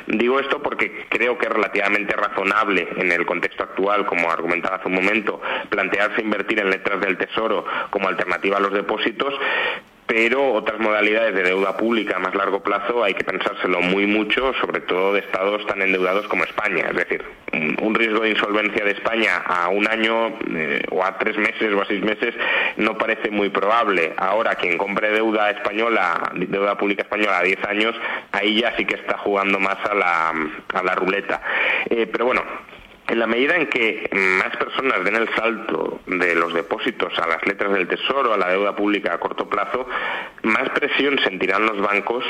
Digo 0.08 0.40
esto 0.40 0.62
porque 0.62 1.06
creo 1.10 1.38
que 1.38 1.50
relativamente 1.60 2.16
razonable 2.16 2.88
en 2.96 3.12
el 3.12 3.26
contexto 3.26 3.64
actual, 3.64 4.06
como 4.06 4.32
argumentaba 4.32 4.78
hace 4.78 4.88
un 4.88 4.96
momento, 4.96 5.42
plantearse 5.70 6.22
invertir 6.22 6.60
en 6.60 6.70
letras 6.70 7.02
del 7.02 7.18
tesoro 7.18 7.66
como 7.90 8.08
alternativa 8.08 8.58
a 8.58 8.62
los 8.62 8.74
depósitos, 8.74 9.34
pero 10.10 10.54
otras 10.54 10.80
modalidades 10.80 11.36
de 11.36 11.44
deuda 11.44 11.78
pública 11.78 12.16
a 12.16 12.20
más 12.20 12.34
largo 12.34 12.64
plazo 12.64 13.04
hay 13.04 13.14
que 13.14 13.24
pensárselo 13.24 13.80
muy 13.80 14.08
mucho, 14.08 14.54
sobre 14.60 14.82
todo 14.82 15.14
de 15.14 15.20
estados 15.20 15.64
tan 15.68 15.84
endeudados 15.84 16.28
como 16.28 16.44
España. 16.46 16.88
Es 16.90 16.96
decir, 16.96 17.24
un 17.80 17.94
riesgo 17.94 18.22
de 18.22 18.32
insolvencia 18.32 18.84
de 18.84 18.94
España 18.94 19.38
a 19.46 19.70
un 19.70 19.88
año 19.88 20.30
eh, 20.52 20.82
o 20.90 21.06
a 21.06 21.16
tres 21.20 21.38
meses 21.38 21.72
o 21.76 21.82
a 21.84 21.86
seis 21.86 22.02
meses 22.02 22.34
no 22.78 22.98
parece 22.98 23.30
muy 23.30 23.50
probable. 23.50 24.14
Ahora, 24.18 24.56
quien 24.56 24.80
compre 24.80 25.12
deuda 25.12 25.52
española, 25.52 26.32
deuda 26.34 26.76
pública 26.76 27.04
española 27.04 27.38
a 27.38 27.44
10 27.44 27.64
años, 27.66 27.96
ahí 28.32 28.62
ya 28.62 28.76
sí 28.78 28.86
que 28.86 28.96
está 28.96 29.16
jugando 29.20 29.60
más 29.60 29.78
a 29.88 29.94
la, 29.94 30.30
a 30.74 30.84
la 30.84 30.96
ruleta. 30.96 31.40
Eh, 31.88 32.08
pero 32.12 32.26
bueno, 32.26 32.42
en 33.10 33.20
la 33.20 33.28
medida 33.28 33.56
en 33.56 33.68
que 33.68 34.08
más 34.14 34.56
personas 34.58 35.04
den 35.04 35.16
el 35.16 35.34
salto 35.36 36.00
de 36.06 36.36
los 36.36 36.54
depósitos 36.54 37.18
a 37.18 37.28
las 37.28 37.46
letras 37.46 37.74
del 37.74 37.88
tesoro, 37.88 38.34
a 38.34 38.38
la 38.38 38.50
deuda 38.50 38.76
pública 38.76 39.14
a 39.14 39.20
corto 39.20 39.50
plazo, 39.50 39.88
más 40.44 40.70
presión 40.70 41.18
sentirán 41.20 41.66
los 41.66 41.82
bancos 41.82 42.24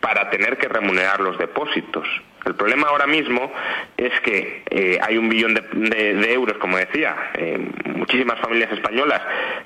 para 0.00 0.28
tener 0.30 0.58
que 0.58 0.68
remunerar 0.68 1.20
los 1.20 1.38
depósitos. 1.38 2.06
El 2.44 2.54
problema 2.54 2.88
ahora 2.88 3.06
mismo 3.06 3.52
es 3.96 4.18
que 4.20 4.64
eh, 4.70 4.98
hay 5.00 5.16
un 5.16 5.28
billón 5.28 5.54
de, 5.54 6.32
euros, 6.32 6.56
como 6.58 6.78
decía, 6.78 7.30
eh, 7.34 7.58
muchísimas 7.94 8.40
familias 8.40 8.72
españolas 8.72 9.20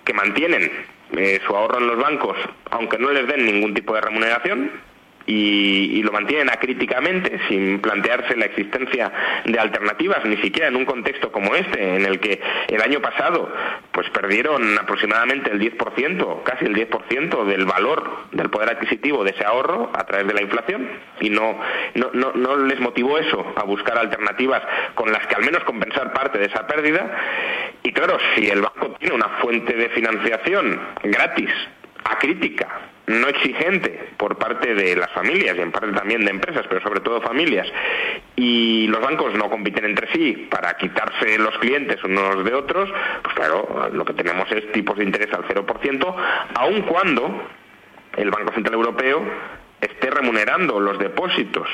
que 0.05 0.13
mantienen 0.13 0.71
eh, 1.17 1.41
su 1.47 1.57
ahorro 1.57 1.79
en 1.79 1.87
los 1.87 1.99
bancos, 1.99 2.37
aunque 2.71 2.99
no 2.99 3.13
les 3.13 3.27
den 3.29 3.47
ningún 3.47 3.73
tipo 3.73 3.95
de 3.95 4.01
remuneración, 4.01 4.71
y, 5.27 6.03
lo 6.03 6.13
mantienen 6.13 6.51
acríticamente 6.51 7.41
sin 7.49 7.81
plantearse 7.81 8.37
la 8.37 8.45
existencia 8.45 9.11
de 9.47 9.59
alternativas, 9.59 10.25
ni 10.27 10.37
siquiera 10.37 10.69
en 10.69 10.77
un 10.77 10.85
contexto 10.85 11.33
como 11.33 11.55
este, 11.55 11.97
en 11.97 12.05
el 12.05 12.21
que 12.21 12.41
el 12.69 12.83
año 12.83 13.01
pasado 13.01 13.51
pues 13.91 14.09
perdieron 14.11 14.79
aproximadamente 14.79 15.51
el 15.51 15.61
10%, 15.61 16.43
casi 16.43 16.67
el 16.67 16.75
10% 16.75 17.45
del 17.47 17.65
valor 17.65 18.27
del 18.33 18.51
poder 18.51 18.71
adquisitivo 18.71 19.25
de 19.25 19.31
ese 19.31 19.45
ahorro 19.45 19.91
a 19.95 20.05
través 20.05 20.27
de 20.27 20.35
la 20.35 20.43
inflación 20.43 20.89
y 21.21 21.31
no, 21.31 21.59
no, 21.95 22.11
no, 22.13 22.33
no 22.35 22.57
les 22.57 22.81
motivó 22.81 23.19
eso 23.19 23.55
a 23.57 23.65
buscar 23.65 23.97
alternativas 23.99 24.63
con 24.95 25.11
las 25.11 25.27
que 25.27 25.37
al 25.37 25.45
menos 25.45 25.65
compensar 25.65 26.13
parte 26.13 26.39
de 26.39 26.47
esa 26.47 26.67
pérdida. 26.67 27.11
Y 27.83 27.93
claro, 27.93 28.19
si 28.35 28.47
el 28.49 28.61
banco 28.61 28.95
tiene 28.99 29.15
una 29.15 29.29
fuente 29.41 29.75
de 29.75 29.89
financiación 29.91 30.81
gratis, 31.03 31.51
acrítica, 32.05 32.94
no 33.07 33.29
exigente 33.29 34.09
por 34.17 34.39
parte 34.39 34.75
de 34.75 34.97
las 34.97 35.11
familias 35.13 35.57
y 35.57 35.61
en 35.61 35.73
parte 35.73 35.93
también 35.93 36.25
de 36.25 36.31
empresas, 36.31 36.65
pero 36.69 36.81
sobre 36.83 37.01
todo 37.01 37.21
familias, 37.21 37.67
y 38.37 38.87
los 38.87 39.01
bancos 39.01 39.35
no 39.35 39.51
compiten 39.51 39.85
entre 39.85 40.11
sí 40.13 40.49
para 40.51 40.77
quitarse 40.77 41.39
los 41.39 41.57
clientes 41.59 42.03
unos 42.05 42.45
de 42.45 42.55
otros, 42.55 42.91
pues 43.23 43.35
claro, 43.35 43.91
lo 43.93 44.05
que 44.05 44.15
tenemos 44.15 44.51
es 44.53 44.73
tipos 44.73 44.97
de 44.97 45.05
interés 45.05 45.33
al 45.35 45.45
0%, 45.45 46.15
aun 46.55 46.83
cuando 46.83 47.49
el 48.17 48.31
Banco 48.31 48.53
Central 48.55 48.75
Europeo 48.75 49.23
esté 49.81 50.11
remunerando 50.11 50.81
los 50.81 50.99
depósitos 50.99 51.69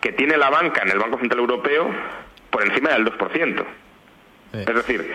que 0.00 0.12
tiene 0.12 0.36
la 0.36 0.50
banca 0.50 0.82
en 0.82 0.90
el 0.90 0.98
Banco 0.98 1.18
Central 1.18 1.40
Europeo 1.40 1.90
por 2.50 2.62
encima 2.62 2.90
del 2.90 3.06
2%. 3.06 3.64
Es 4.60 4.74
decir, 4.74 5.12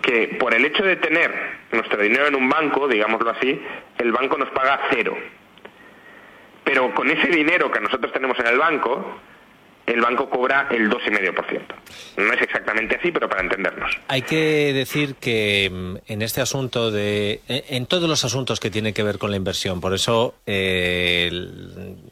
que 0.00 0.36
por 0.38 0.54
el 0.54 0.64
hecho 0.64 0.82
de 0.82 0.96
tener 0.96 1.30
nuestro 1.72 2.00
dinero 2.02 2.26
en 2.26 2.34
un 2.34 2.48
banco, 2.48 2.88
digámoslo 2.88 3.30
así, 3.30 3.60
el 3.98 4.12
banco 4.12 4.38
nos 4.38 4.50
paga 4.50 4.80
cero. 4.90 5.16
Pero 6.64 6.94
con 6.94 7.10
ese 7.10 7.28
dinero 7.28 7.70
que 7.70 7.80
nosotros 7.80 8.12
tenemos 8.12 8.38
en 8.38 8.46
el 8.46 8.58
banco, 8.58 9.20
el 9.92 10.00
banco 10.00 10.28
cobra 10.28 10.68
el 10.70 10.90
2,5%. 10.90 11.62
No 12.16 12.32
es 12.32 12.42
exactamente 12.42 12.96
así, 12.96 13.12
pero 13.12 13.28
para 13.28 13.42
entendernos. 13.42 13.98
Hay 14.08 14.22
que 14.22 14.72
decir 14.72 15.16
que 15.16 15.70
mm, 15.72 15.96
en 16.12 16.22
este 16.22 16.40
asunto 16.40 16.90
de, 16.90 17.40
en 17.48 17.86
todos 17.86 18.08
los 18.08 18.24
asuntos 18.24 18.60
que 18.60 18.70
tienen 18.70 18.94
que 18.94 19.02
ver 19.02 19.18
con 19.18 19.30
la 19.30 19.36
inversión, 19.36 19.80
por 19.80 19.94
eso 19.94 20.34
eh, 20.46 21.30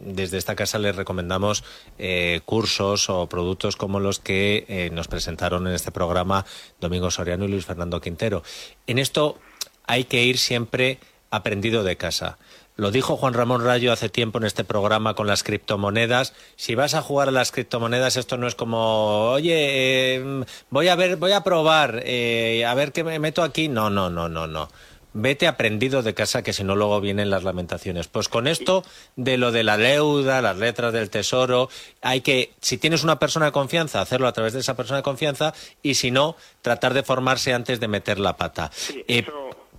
desde 0.00 0.38
esta 0.38 0.54
casa 0.54 0.78
les 0.78 0.96
recomendamos 0.96 1.64
eh, 1.98 2.40
cursos 2.44 3.08
o 3.10 3.28
productos 3.28 3.76
como 3.76 4.00
los 4.00 4.20
que 4.20 4.64
eh, 4.68 4.90
nos 4.92 5.08
presentaron 5.08 5.66
en 5.66 5.74
este 5.74 5.90
programa 5.90 6.44
Domingo 6.80 7.10
Soriano 7.10 7.44
y 7.44 7.48
Luis 7.48 7.66
Fernando 7.66 8.00
Quintero. 8.00 8.42
En 8.86 8.98
esto 8.98 9.38
hay 9.86 10.04
que 10.04 10.22
ir 10.22 10.38
siempre 10.38 10.98
aprendido 11.30 11.84
de 11.84 11.96
casa. 11.96 12.38
Lo 12.76 12.90
dijo 12.90 13.16
Juan 13.16 13.34
Ramón 13.34 13.64
Rayo 13.64 13.92
hace 13.92 14.08
tiempo 14.08 14.38
en 14.38 14.44
este 14.44 14.64
programa 14.64 15.14
con 15.14 15.26
las 15.26 15.42
criptomonedas. 15.42 16.32
Si 16.56 16.74
vas 16.74 16.94
a 16.94 17.02
jugar 17.02 17.28
a 17.28 17.32
las 17.32 17.52
criptomonedas, 17.52 18.16
esto 18.16 18.38
no 18.38 18.46
es 18.46 18.54
como, 18.54 19.32
oye, 19.32 20.14
em, 20.14 20.44
voy 20.70 20.88
a 20.88 20.96
ver, 20.96 21.16
voy 21.16 21.32
a 21.32 21.42
probar, 21.42 22.02
eh, 22.06 22.64
a 22.64 22.72
ver 22.74 22.92
qué 22.92 23.04
me 23.04 23.18
meto 23.18 23.42
aquí. 23.42 23.68
No, 23.68 23.90
no, 23.90 24.08
no, 24.08 24.28
no, 24.28 24.46
no. 24.46 24.68
Vete 25.12 25.48
aprendido 25.48 26.02
de 26.02 26.14
casa 26.14 26.42
que 26.42 26.52
si 26.52 26.62
no 26.62 26.76
luego 26.76 27.00
vienen 27.00 27.30
las 27.30 27.42
lamentaciones. 27.42 28.06
Pues 28.06 28.28
con 28.28 28.46
esto 28.46 28.84
de 29.16 29.36
lo 29.38 29.50
de 29.50 29.64
la 29.64 29.76
deuda, 29.76 30.40
las 30.40 30.56
letras 30.56 30.92
del 30.92 31.10
tesoro, 31.10 31.68
hay 32.00 32.20
que, 32.20 32.52
si 32.60 32.78
tienes 32.78 33.02
una 33.02 33.18
persona 33.18 33.46
de 33.46 33.52
confianza, 33.52 34.00
hacerlo 34.00 34.28
a 34.28 34.32
través 34.32 34.52
de 34.52 34.60
esa 34.60 34.76
persona 34.76 34.98
de 34.98 35.02
confianza 35.02 35.52
y 35.82 35.94
si 35.94 36.12
no, 36.12 36.36
tratar 36.62 36.94
de 36.94 37.02
formarse 37.02 37.52
antes 37.52 37.80
de 37.80 37.88
meter 37.88 38.20
la 38.20 38.36
pata. 38.36 38.70
Eh, 39.08 39.26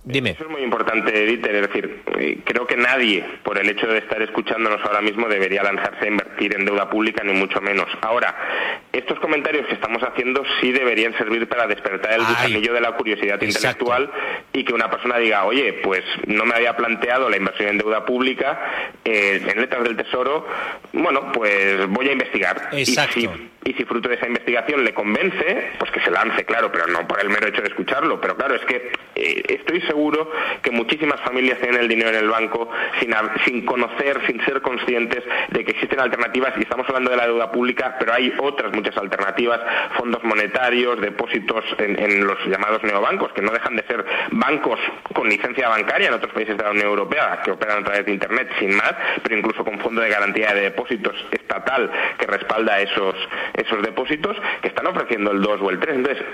Dime. 0.04 0.30
Eso 0.30 0.44
es 0.44 0.50
muy 0.50 0.62
importante, 0.62 1.12
Dieter. 1.12 1.54
Es 1.54 1.68
decir, 1.68 2.02
eh, 2.18 2.38
creo 2.44 2.66
que 2.66 2.76
nadie, 2.76 3.24
por 3.44 3.58
el 3.58 3.68
hecho 3.68 3.86
de 3.86 3.98
estar 3.98 4.20
escuchándonos 4.20 4.80
ahora 4.84 5.00
mismo, 5.00 5.28
debería 5.28 5.62
lanzarse 5.62 6.04
a 6.04 6.08
invertir 6.08 6.56
en 6.56 6.64
deuda 6.64 6.90
pública, 6.90 7.22
ni 7.22 7.32
mucho 7.32 7.60
menos. 7.60 7.86
Ahora, 8.00 8.34
estos 8.92 9.20
comentarios 9.20 9.66
que 9.66 9.74
estamos 9.74 10.02
haciendo 10.02 10.42
sí 10.60 10.72
deberían 10.72 11.16
servir 11.16 11.48
para 11.48 11.68
despertar 11.68 12.14
el 12.14 12.26
gusanillo 12.26 12.72
de 12.72 12.80
la 12.80 12.92
curiosidad 12.92 13.40
intelectual 13.40 14.10
y 14.52 14.64
que 14.64 14.74
una 14.74 14.90
persona 14.90 15.18
diga, 15.18 15.44
oye, 15.44 15.80
pues 15.84 16.02
no 16.26 16.44
me 16.44 16.54
había 16.54 16.76
planteado 16.76 17.30
la 17.30 17.36
inversión 17.36 17.68
en 17.68 17.78
deuda 17.78 18.04
pública, 18.04 18.98
eh, 19.04 19.40
en 19.46 19.60
letras 19.60 19.84
del 19.84 19.96
Tesoro, 19.96 20.46
bueno, 20.92 21.30
pues 21.32 21.86
voy 21.88 22.08
a 22.08 22.12
investigar. 22.12 22.70
Exacto 22.72 23.30
y 23.64 23.74
si 23.74 23.84
fruto 23.84 24.08
de 24.08 24.16
esa 24.16 24.26
investigación 24.26 24.84
le 24.84 24.92
convence, 24.92 25.70
pues 25.78 25.90
que 25.92 26.00
se 26.00 26.10
lance, 26.10 26.44
claro, 26.44 26.72
pero 26.72 26.86
no 26.88 27.06
por 27.06 27.20
el 27.20 27.28
mero 27.28 27.46
hecho 27.46 27.62
de 27.62 27.68
escucharlo. 27.68 28.20
Pero 28.20 28.36
claro, 28.36 28.56
es 28.56 28.64
que 28.64 28.92
eh, 29.14 29.42
estoy 29.48 29.80
seguro 29.92 30.30
que 30.62 30.70
muchísimas 30.70 31.20
familias 31.20 31.58
tienen 31.58 31.82
el 31.82 31.88
dinero 31.88 32.08
en 32.08 32.16
el 32.16 32.28
banco 32.28 32.70
sin, 32.98 33.12
sin 33.44 33.66
conocer, 33.66 34.20
sin 34.26 34.42
ser 34.44 34.62
conscientes 34.62 35.22
de 35.50 35.64
que 35.64 35.72
existen 35.72 36.00
alternativas, 36.00 36.54
y 36.56 36.62
estamos 36.62 36.88
hablando 36.88 37.10
de 37.10 37.18
la 37.18 37.26
deuda 37.26 37.52
pública, 37.52 37.96
pero 37.98 38.14
hay 38.14 38.32
otras 38.38 38.72
muchas 38.72 38.96
alternativas, 38.96 39.60
fondos 39.98 40.24
monetarios, 40.24 40.98
depósitos 41.00 41.64
en, 41.78 42.26
los 42.26 42.38
llamados 42.46 42.82
neobancos, 42.82 43.32
que 43.32 43.42
no 43.42 43.52
dejan 43.52 43.76
de 43.76 43.82
ser 43.82 44.04
bancos 44.30 44.78
con 45.14 45.28
licencia 45.28 45.68
bancaria 45.68 46.08
en 46.08 46.14
otros 46.14 46.32
países 46.32 46.56
de 46.56 46.62
la 46.62 46.70
Unión 46.70 46.86
Europea, 46.86 47.40
que 47.44 47.50
operan 47.50 47.80
a 47.80 47.84
través 47.84 48.06
de 48.06 48.12
Internet 48.12 48.48
sin 48.58 48.74
más, 48.74 48.94
pero 49.22 49.36
incluso 49.36 49.64
con 49.64 49.78
fondo 49.80 50.00
de 50.00 50.08
garantía 50.08 50.54
de 50.54 50.62
depósitos 50.62 51.14
estatal 51.32 51.90
que 52.18 52.26
respalda 52.26 52.80
esos 52.80 53.14
esos 53.54 53.82
depósitos 53.82 54.36
que 54.62 54.68
están 54.68 54.86
ofreciendo 54.86 55.32
el 55.32 55.42
2 55.42 55.60
o 55.60 55.70
el 55.70 55.78
3. 55.78 55.96
Entonces, 55.96 56.24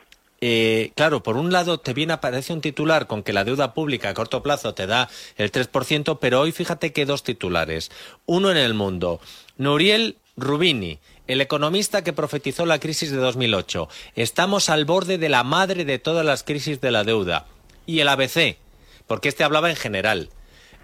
eh, 0.46 0.92
claro, 0.94 1.22
por 1.22 1.38
un 1.38 1.52
lado 1.52 1.78
te 1.78 1.94
viene 1.94 2.12
aparece 2.12 2.52
un 2.52 2.60
titular 2.60 3.06
con 3.06 3.22
que 3.22 3.32
la 3.32 3.44
deuda 3.44 3.72
pública 3.72 4.10
a 4.10 4.14
corto 4.14 4.42
plazo 4.42 4.74
te 4.74 4.86
da 4.86 5.08
el 5.38 5.50
3%, 5.50 6.18
pero 6.20 6.40
hoy 6.40 6.52
fíjate 6.52 6.92
que 6.92 7.06
dos 7.06 7.22
titulares. 7.22 7.90
Uno 8.26 8.50
en 8.50 8.58
el 8.58 8.74
mundo. 8.74 9.20
Nuriel 9.56 10.18
Rubini, 10.36 10.98
el 11.28 11.40
economista 11.40 12.04
que 12.04 12.12
profetizó 12.12 12.66
la 12.66 12.78
crisis 12.78 13.10
de 13.10 13.16
2008. 13.16 13.88
Estamos 14.16 14.68
al 14.68 14.84
borde 14.84 15.16
de 15.16 15.30
la 15.30 15.44
madre 15.44 15.86
de 15.86 15.98
todas 15.98 16.26
las 16.26 16.42
crisis 16.42 16.78
de 16.80 16.90
la 16.90 17.04
deuda. 17.04 17.46
Y 17.86 18.00
el 18.00 18.08
ABC, 18.08 18.58
porque 19.06 19.30
este 19.30 19.44
hablaba 19.44 19.70
en 19.70 19.76
general. 19.76 20.28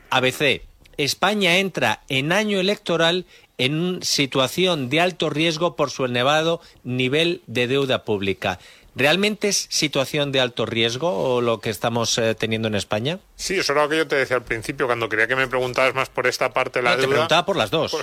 ABC, 0.09 0.62
España 1.04 1.58
entra 1.58 2.02
en 2.08 2.30
año 2.30 2.60
electoral 2.60 3.24
en 3.56 4.00
situación 4.02 4.90
de 4.90 5.00
alto 5.00 5.30
riesgo 5.30 5.74
por 5.74 5.90
su 5.90 6.04
elevado 6.04 6.60
nivel 6.84 7.42
de 7.46 7.66
deuda 7.66 8.04
pública. 8.04 8.58
¿Realmente 8.94 9.48
es 9.48 9.66
situación 9.70 10.30
de 10.30 10.40
alto 10.40 10.66
riesgo 10.66 11.08
o 11.10 11.40
lo 11.40 11.60
que 11.60 11.70
estamos 11.70 12.18
eh, 12.18 12.34
teniendo 12.34 12.68
en 12.68 12.74
España? 12.74 13.18
Sí, 13.40 13.59
eso 13.59 13.72
era 13.72 13.85
lo 13.85 13.88
que 13.88 13.96
yo 13.96 14.07
te 14.07 14.16
decía 14.16 14.37
al 14.37 14.44
principio, 14.44 14.85
cuando 14.85 15.09
quería 15.09 15.26
que 15.26 15.35
me 15.35 15.48
preguntabas 15.48 15.94
más 15.94 16.11
por 16.11 16.26
esta 16.26 16.53
parte 16.53 16.81
de 16.81 16.83
la 16.83 16.90
no, 16.90 16.96
deuda. 16.98 17.09
Te 17.09 17.12
preguntaba 17.12 17.46
por 17.46 17.57
las 17.57 17.70
dos. 17.70 17.96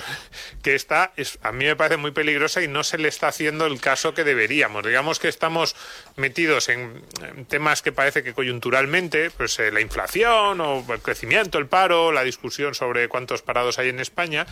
Que 0.64 0.74
está, 0.74 1.12
es, 1.14 1.38
a 1.42 1.52
mí 1.52 1.64
me 1.64 1.76
parece 1.76 1.96
muy 1.96 2.10
peligrosa 2.10 2.60
y 2.60 2.66
no 2.66 2.82
se 2.82 2.98
le 2.98 3.06
está 3.06 3.28
haciendo 3.28 3.66
el 3.66 3.80
caso 3.80 4.14
que 4.14 4.24
deberíamos. 4.24 4.84
Digamos 4.84 5.20
que 5.20 5.28
estamos 5.28 5.76
metidos 6.16 6.68
en, 6.68 7.04
en 7.22 7.44
temas 7.46 7.82
que 7.82 7.92
parece 7.92 8.24
que 8.24 8.34
coyunturalmente, 8.34 9.30
pues 9.30 9.56
eh, 9.60 9.70
la 9.70 9.80
inflación 9.80 10.60
o 10.60 10.84
el 10.92 11.00
crecimiento, 11.00 11.58
el 11.58 11.68
paro, 11.68 12.10
la 12.10 12.24
discusión 12.24 12.74
sobre 12.74 13.08
cuántos 13.08 13.40
parados 13.40 13.78
hay 13.78 13.90
en 13.90 14.00
España 14.00 14.44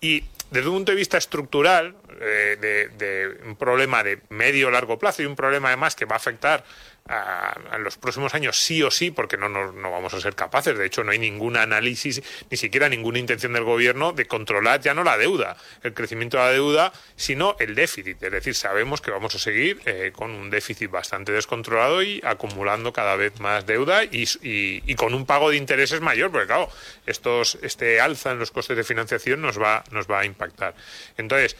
y 0.00 0.24
desde 0.50 0.68
un 0.68 0.74
punto 0.74 0.92
de 0.92 0.96
vista 0.96 1.16
estructural, 1.16 1.94
eh, 2.20 2.58
de, 2.60 2.88
de, 2.88 3.40
un 3.46 3.54
problema 3.54 4.02
de 4.02 4.20
medio 4.28 4.68
o 4.68 4.70
largo 4.70 4.98
plazo 4.98 5.22
y 5.22 5.26
un 5.26 5.36
problema 5.36 5.68
además 5.68 5.94
que 5.94 6.04
va 6.04 6.16
a 6.16 6.18
afectar 6.18 6.64
a, 7.08 7.78
los 7.78 7.96
próximos 7.96 8.34
años 8.34 8.56
sí 8.56 8.82
o 8.82 8.90
sí, 8.90 9.10
porque 9.10 9.36
no, 9.36 9.48
no, 9.48 9.72
no, 9.72 9.90
vamos 9.90 10.14
a 10.14 10.20
ser 10.20 10.34
capaces. 10.34 10.76
De 10.76 10.86
hecho, 10.86 11.04
no 11.04 11.12
hay 11.12 11.18
ningún 11.18 11.56
análisis, 11.56 12.22
ni 12.50 12.56
siquiera 12.56 12.88
ninguna 12.88 13.18
intención 13.18 13.52
del 13.52 13.64
gobierno 13.64 14.12
de 14.12 14.26
controlar 14.26 14.80
ya 14.80 14.94
no 14.94 15.04
la 15.04 15.18
deuda, 15.18 15.56
el 15.82 15.94
crecimiento 15.94 16.36
de 16.36 16.42
la 16.44 16.50
deuda, 16.50 16.92
sino 17.16 17.56
el 17.58 17.74
déficit. 17.74 18.22
Es 18.22 18.32
decir, 18.32 18.54
sabemos 18.54 19.00
que 19.00 19.10
vamos 19.10 19.34
a 19.34 19.38
seguir 19.38 19.80
eh, 19.86 20.12
con 20.14 20.30
un 20.30 20.50
déficit 20.50 20.90
bastante 20.90 21.32
descontrolado 21.32 22.02
y 22.02 22.20
acumulando 22.24 22.92
cada 22.92 23.16
vez 23.16 23.40
más 23.40 23.66
deuda 23.66 24.04
y, 24.04 24.24
y, 24.42 24.82
y, 24.86 24.94
con 24.94 25.14
un 25.14 25.26
pago 25.26 25.50
de 25.50 25.56
intereses 25.56 26.00
mayor, 26.00 26.30
porque 26.30 26.46
claro, 26.46 26.68
estos, 27.06 27.58
este 27.62 28.00
alza 28.00 28.32
en 28.32 28.38
los 28.38 28.50
costes 28.50 28.76
de 28.76 28.84
financiación 28.84 29.42
nos 29.42 29.60
va, 29.60 29.84
nos 29.90 30.06
va 30.06 30.20
a 30.20 30.24
impactar. 30.24 30.74
Entonces, 31.16 31.56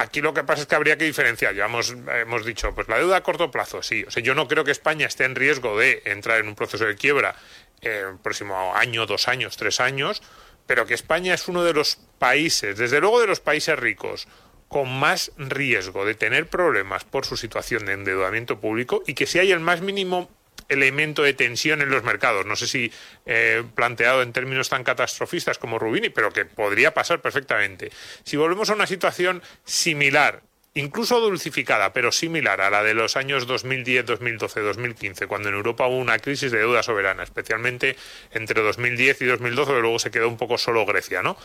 Aquí 0.00 0.22
lo 0.22 0.32
que 0.32 0.44
pasa 0.44 0.62
es 0.62 0.66
que 0.66 0.74
habría 0.74 0.96
que 0.96 1.04
diferenciar. 1.04 1.54
Ya 1.54 1.66
hemos, 1.66 2.46
dicho, 2.46 2.74
pues 2.74 2.88
la 2.88 2.96
deuda 2.96 3.16
a 3.18 3.22
corto 3.22 3.50
plazo, 3.50 3.82
sí. 3.82 4.02
O 4.04 4.10
sea, 4.10 4.22
yo 4.22 4.34
no 4.34 4.48
creo 4.48 4.64
que 4.64 4.70
España 4.70 5.06
esté 5.06 5.24
en 5.24 5.34
riesgo 5.34 5.78
de 5.78 6.00
entrar 6.06 6.40
en 6.40 6.48
un 6.48 6.54
proceso 6.54 6.86
de 6.86 6.96
quiebra 6.96 7.36
eh, 7.82 8.04
el 8.10 8.18
próximo 8.18 8.74
año, 8.74 9.04
dos 9.04 9.28
años, 9.28 9.58
tres 9.58 9.78
años, 9.78 10.22
pero 10.66 10.86
que 10.86 10.94
España 10.94 11.34
es 11.34 11.48
uno 11.48 11.64
de 11.64 11.74
los 11.74 11.96
países, 12.18 12.78
desde 12.78 12.98
luego 12.98 13.20
de 13.20 13.26
los 13.26 13.40
países 13.40 13.78
ricos, 13.78 14.26
con 14.68 14.90
más 14.90 15.32
riesgo 15.36 16.06
de 16.06 16.14
tener 16.14 16.48
problemas 16.48 17.04
por 17.04 17.26
su 17.26 17.36
situación 17.36 17.84
de 17.84 17.92
endeudamiento 17.92 18.58
público 18.58 19.02
y 19.06 19.12
que 19.12 19.26
si 19.26 19.38
hay 19.38 19.52
el 19.52 19.60
más 19.60 19.82
mínimo 19.82 20.30
elemento 20.70 21.22
de 21.22 21.34
tensión 21.34 21.82
en 21.82 21.90
los 21.90 22.02
mercados. 22.02 22.46
No 22.46 22.56
sé 22.56 22.66
si 22.66 22.92
eh, 23.26 23.62
planteado 23.74 24.22
en 24.22 24.32
términos 24.32 24.70
tan 24.70 24.84
catastrofistas 24.84 25.58
como 25.58 25.78
Rubini, 25.78 26.08
pero 26.08 26.30
que 26.32 26.46
podría 26.46 26.94
pasar 26.94 27.20
perfectamente. 27.20 27.90
Si 28.24 28.36
volvemos 28.36 28.70
a 28.70 28.74
una 28.74 28.86
situación 28.86 29.42
similar, 29.64 30.42
incluso 30.74 31.20
dulcificada, 31.20 31.92
pero 31.92 32.12
similar 32.12 32.60
a 32.60 32.70
la 32.70 32.82
de 32.82 32.94
los 32.94 33.16
años 33.16 33.46
2010, 33.46 34.06
2012, 34.06 34.60
2015, 34.60 35.26
cuando 35.26 35.48
en 35.48 35.56
Europa 35.56 35.86
hubo 35.86 35.98
una 35.98 36.18
crisis 36.18 36.52
de 36.52 36.58
deuda 36.58 36.82
soberana, 36.82 37.24
especialmente 37.24 37.96
entre 38.32 38.62
2010 38.62 39.22
y 39.22 39.26
2012, 39.26 39.70
pero 39.70 39.82
luego 39.82 39.98
se 39.98 40.10
quedó 40.10 40.28
un 40.28 40.36
poco 40.36 40.58
solo 40.58 40.86
Grecia, 40.86 41.22
¿no? 41.22 41.36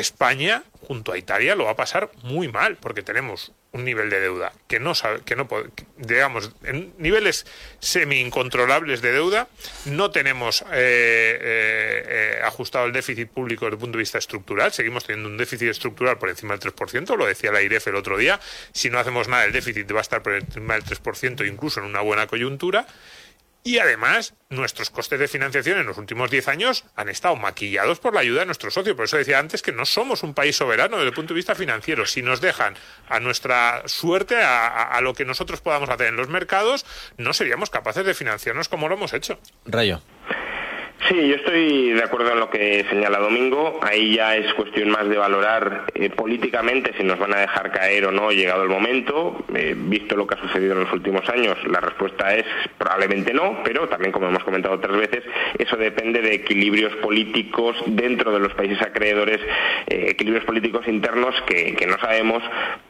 España, 0.00 0.64
junto 0.86 1.12
a 1.12 1.18
Italia, 1.18 1.54
lo 1.54 1.64
va 1.64 1.72
a 1.72 1.76
pasar 1.76 2.10
muy 2.22 2.48
mal, 2.48 2.76
porque 2.76 3.02
tenemos 3.02 3.52
un 3.72 3.84
nivel 3.84 4.08
de 4.08 4.20
deuda 4.20 4.52
que 4.66 4.80
no 4.80 4.94
sabe, 4.94 5.20
que 5.24 5.36
no 5.36 5.46
digamos, 5.98 6.52
en 6.64 6.94
niveles 6.96 7.46
semi 7.80 8.20
incontrolables 8.20 9.02
de 9.02 9.12
deuda, 9.12 9.48
no 9.84 10.10
tenemos 10.10 10.62
eh, 10.62 10.66
eh, 10.72 12.04
eh, 12.08 12.40
ajustado 12.44 12.86
el 12.86 12.92
déficit 12.92 13.28
público 13.28 13.66
desde 13.66 13.74
el 13.74 13.80
punto 13.80 13.98
de 13.98 14.02
vista 14.02 14.18
estructural, 14.18 14.72
seguimos 14.72 15.04
teniendo 15.04 15.28
un 15.28 15.36
déficit 15.36 15.68
estructural 15.68 16.18
por 16.18 16.30
encima 16.30 16.56
del 16.56 16.72
3%, 16.72 17.16
lo 17.16 17.26
decía 17.26 17.52
la 17.52 17.60
IREF 17.60 17.88
el 17.88 17.96
otro 17.96 18.16
día, 18.16 18.40
si 18.72 18.88
no 18.88 18.98
hacemos 18.98 19.28
nada 19.28 19.44
el 19.44 19.52
déficit 19.52 19.92
va 19.92 19.98
a 19.98 20.02
estar 20.02 20.22
por 20.22 20.34
encima 20.34 20.74
del 20.74 20.84
3%, 20.84 21.46
incluso 21.46 21.80
en 21.80 21.86
una 21.86 22.00
buena 22.00 22.26
coyuntura, 22.26 22.86
y 23.64 23.78
además, 23.78 24.34
nuestros 24.48 24.88
costes 24.90 25.18
de 25.18 25.28
financiación 25.28 25.78
en 25.78 25.86
los 25.86 25.98
últimos 25.98 26.30
10 26.30 26.48
años 26.48 26.84
han 26.96 27.08
estado 27.08 27.36
maquillados 27.36 27.98
por 27.98 28.14
la 28.14 28.20
ayuda 28.20 28.40
de 28.40 28.46
nuestros 28.46 28.74
socios. 28.74 28.96
Por 28.96 29.04
eso 29.04 29.16
decía 29.16 29.38
antes 29.38 29.62
que 29.62 29.72
no 29.72 29.84
somos 29.84 30.22
un 30.22 30.32
país 30.32 30.56
soberano 30.56 30.96
desde 30.96 31.08
el 31.08 31.14
punto 31.14 31.34
de 31.34 31.38
vista 31.38 31.54
financiero. 31.54 32.06
Si 32.06 32.22
nos 32.22 32.40
dejan 32.40 32.76
a 33.08 33.20
nuestra 33.20 33.82
suerte, 33.86 34.36
a, 34.36 34.84
a 34.84 35.00
lo 35.00 35.12
que 35.12 35.24
nosotros 35.24 35.60
podamos 35.60 35.90
hacer 35.90 36.06
en 36.06 36.16
los 36.16 36.28
mercados, 36.28 36.86
no 37.18 37.32
seríamos 37.34 37.68
capaces 37.68 38.04
de 38.04 38.14
financiarnos 38.14 38.68
como 38.68 38.88
lo 38.88 38.94
hemos 38.94 39.12
hecho. 39.12 39.38
Rayo. 39.66 40.00
Sí, 41.06 41.28
yo 41.28 41.36
estoy 41.36 41.92
de 41.92 42.02
acuerdo 42.02 42.32
en 42.32 42.40
lo 42.40 42.50
que 42.50 42.84
señala 42.90 43.18
Domingo. 43.18 43.78
Ahí 43.82 44.16
ya 44.16 44.36
es 44.36 44.52
cuestión 44.54 44.90
más 44.90 45.08
de 45.08 45.16
valorar 45.16 45.84
eh, 45.94 46.10
políticamente 46.10 46.92
si 46.98 47.04
nos 47.04 47.18
van 47.18 47.32
a 47.34 47.40
dejar 47.40 47.70
caer 47.70 48.06
o 48.06 48.12
no 48.12 48.30
llegado 48.30 48.64
el 48.64 48.68
momento. 48.68 49.44
Eh, 49.54 49.74
visto 49.76 50.16
lo 50.16 50.26
que 50.26 50.34
ha 50.34 50.40
sucedido 50.40 50.74
en 50.74 50.80
los 50.80 50.92
últimos 50.92 51.26
años, 51.30 51.56
la 51.66 51.80
respuesta 51.80 52.34
es 52.34 52.44
probablemente 52.76 53.32
no, 53.32 53.60
pero 53.64 53.88
también, 53.88 54.12
como 54.12 54.26
hemos 54.26 54.42
comentado 54.42 54.74
otras 54.74 54.96
veces, 54.96 55.22
eso 55.56 55.76
depende 55.76 56.20
de 56.20 56.34
equilibrios 56.34 56.94
políticos 56.96 57.76
dentro 57.86 58.32
de 58.32 58.40
los 58.40 58.52
países 58.54 58.82
acreedores, 58.82 59.40
eh, 59.86 60.08
equilibrios 60.10 60.44
políticos 60.44 60.86
internos 60.88 61.34
que, 61.46 61.74
que, 61.74 61.86
no 61.86 61.98
sabemos 61.98 62.42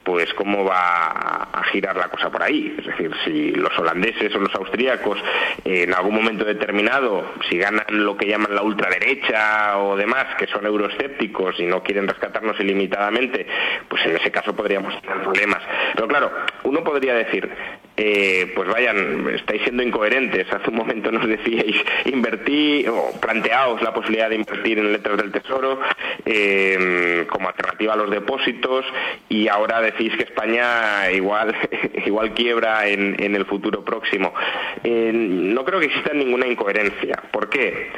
pues 0.03 0.33
cómo 0.35 0.65
va 0.65 1.51
a 1.53 1.63
girar 1.71 1.97
la 1.97 2.09
cosa 2.09 2.31
por 2.31 2.43
ahí. 2.43 2.75
Es 2.79 2.87
decir, 2.87 3.13
si 3.25 3.51
los 3.53 3.79
holandeses 3.79 4.35
o 4.35 4.39
los 4.39 4.55
austríacos 4.55 5.19
en 5.65 5.93
algún 5.95 6.15
momento 6.15 6.45
determinado, 6.45 7.33
si 7.49 7.59
ganan 7.59 7.98
lo 8.05 8.17
que 8.17 8.27
llaman 8.27 8.55
la 8.55 8.63
ultraderecha 8.63 9.79
o 9.79 9.97
demás, 9.97 10.35
que 10.39 10.47
son 10.47 10.65
euroescépticos 10.67 11.59
y 11.61 11.67
no 11.67 11.83
quieren 11.83 12.09
rescatarnos 12.09 12.59
ilimitadamente, 12.61 13.47
pues 13.89 14.05
en 14.07 14.17
ese 14.17 14.31
caso 14.31 14.55
podríamos 14.55 15.01
tener 15.03 15.23
problemas. 15.23 15.63
Pero 15.95 16.09
claro, 16.09 16.31
uno 16.65 16.83
podría 16.83 17.15
decir, 17.15 17.51
eh, 18.01 18.53
pues 18.55 18.69
vayan, 18.69 19.29
estáis 19.35 19.63
siendo 19.63 19.83
incoherentes. 19.83 20.47
Hace 20.53 20.71
un 20.71 20.77
momento 20.77 21.11
nos 21.11 21.27
decíais 21.29 21.77
invertir 22.05 22.89
o 22.89 23.11
planteaos 23.21 23.83
la 23.83 23.93
posibilidad 23.93 24.31
de 24.31 24.37
invertir 24.37 24.79
en 24.79 24.93
letras 24.93 25.17
del 25.17 25.33
tesoro 25.33 25.81
eh, 26.25 27.27
como 27.29 27.49
alternativa 27.49 27.95
a 27.95 27.97
los 27.97 28.09
depósitos 28.09 28.85
y 29.29 29.49
ahora 29.49 29.81
decís 29.81 30.17
que 30.17 30.23
España 30.23 31.11
igual 31.11 31.55
igual 32.07 32.35
quiebra 32.35 32.87
en, 32.87 33.21
en 33.21 33.35
el 33.35 33.45
futuro 33.47 33.85
próximo. 33.85 34.33
Eh, 34.85 35.11
no 35.13 35.65
creo 35.65 35.81
que 35.81 35.87
exista 35.87 36.13
ninguna 36.13 36.47
incoherencia. 36.47 37.21
¿Por 37.33 37.49
qué? 37.51 37.91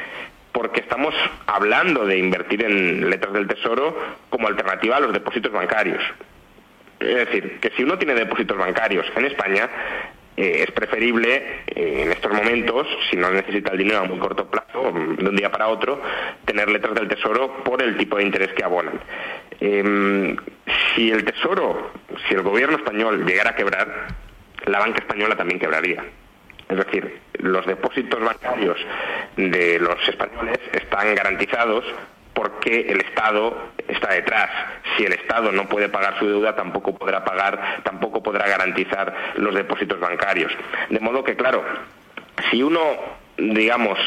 porque 0.51 0.81
estamos 0.81 1.15
hablando 1.47 2.05
de 2.05 2.17
invertir 2.17 2.65
en 2.65 3.09
letras 3.09 3.33
del 3.33 3.47
tesoro 3.47 3.97
como 4.29 4.47
alternativa 4.47 4.97
a 4.97 4.99
los 4.99 5.13
depósitos 5.13 5.51
bancarios. 5.51 6.03
Es 7.01 7.15
decir, 7.15 7.59
que 7.59 7.71
si 7.71 7.83
uno 7.83 7.97
tiene 7.97 8.13
depósitos 8.13 8.57
bancarios 8.57 9.05
en 9.15 9.25
España, 9.25 9.69
eh, 10.37 10.63
es 10.63 10.71
preferible 10.71 11.63
eh, 11.67 12.03
en 12.03 12.11
estos 12.11 12.31
momentos, 12.31 12.87
si 13.09 13.17
no 13.17 13.31
necesita 13.31 13.71
el 13.71 13.79
dinero 13.79 13.99
a 13.99 14.03
muy 14.03 14.19
corto 14.19 14.49
plazo, 14.49 14.91
de 14.91 15.29
un 15.29 15.35
día 15.35 15.51
para 15.51 15.67
otro, 15.67 16.01
tener 16.45 16.69
letras 16.69 16.95
del 16.95 17.07
Tesoro 17.07 17.63
por 17.63 17.81
el 17.81 17.97
tipo 17.97 18.17
de 18.17 18.23
interés 18.23 18.53
que 18.53 18.63
abonan. 18.63 18.99
Eh, 19.59 20.35
si 20.95 21.11
el 21.11 21.25
Tesoro, 21.25 21.91
si 22.27 22.35
el 22.35 22.43
gobierno 22.43 22.77
español 22.77 23.25
llegara 23.25 23.51
a 23.51 23.55
quebrar, 23.55 24.07
la 24.65 24.79
banca 24.79 24.99
española 24.99 25.35
también 25.35 25.59
quebraría. 25.59 26.03
Es 26.69 26.77
decir, 26.77 27.19
los 27.39 27.65
depósitos 27.65 28.21
bancarios 28.21 28.77
de 29.35 29.79
los 29.79 30.07
españoles 30.07 30.59
están 30.71 31.13
garantizados 31.15 31.83
porque 32.41 32.87
el 32.89 33.01
Estado 33.01 33.55
está 33.87 34.13
detrás. 34.13 34.49
Si 34.97 35.05
el 35.05 35.13
Estado 35.13 35.51
no 35.51 35.69
puede 35.69 35.89
pagar 35.89 36.17
su 36.17 36.27
deuda, 36.27 36.55
tampoco 36.55 36.97
podrá 36.97 37.23
pagar, 37.23 37.81
tampoco 37.83 38.23
podrá 38.23 38.47
garantizar 38.47 39.13
los 39.35 39.53
depósitos 39.53 39.99
bancarios. 39.99 40.51
De 40.89 40.99
modo 40.99 41.23
que, 41.23 41.35
claro, 41.35 41.63
si 42.49 42.63
uno, 42.63 42.79
digamos, 43.37 43.99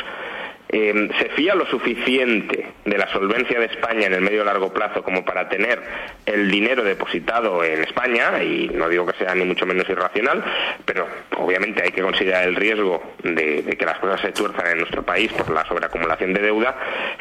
eh, 0.76 1.08
se 1.20 1.28
fía 1.36 1.54
lo 1.54 1.66
suficiente 1.66 2.66
de 2.84 2.98
la 2.98 3.06
solvencia 3.12 3.60
de 3.60 3.66
España 3.66 4.08
en 4.08 4.14
el 4.14 4.22
medio 4.22 4.42
largo 4.42 4.72
plazo 4.72 5.04
como 5.04 5.24
para 5.24 5.48
tener 5.48 5.80
el 6.26 6.50
dinero 6.50 6.82
depositado 6.82 7.62
en 7.62 7.84
España, 7.84 8.42
y 8.42 8.68
no 8.74 8.88
digo 8.88 9.06
que 9.06 9.16
sea 9.16 9.36
ni 9.36 9.44
mucho 9.44 9.66
menos 9.66 9.88
irracional, 9.88 10.42
pero 10.84 11.06
obviamente 11.36 11.80
hay 11.80 11.92
que 11.92 12.02
considerar 12.02 12.48
el 12.48 12.56
riesgo 12.56 13.14
de, 13.22 13.62
que 13.78 13.86
las 13.86 14.00
cosas 14.00 14.20
se 14.20 14.32
tuerzan 14.32 14.66
en 14.72 14.78
nuestro 14.78 15.04
país 15.04 15.32
por 15.34 15.48
la 15.50 15.64
sobreacumulación 15.64 16.34
de 16.34 16.42
deuda, 16.42 16.76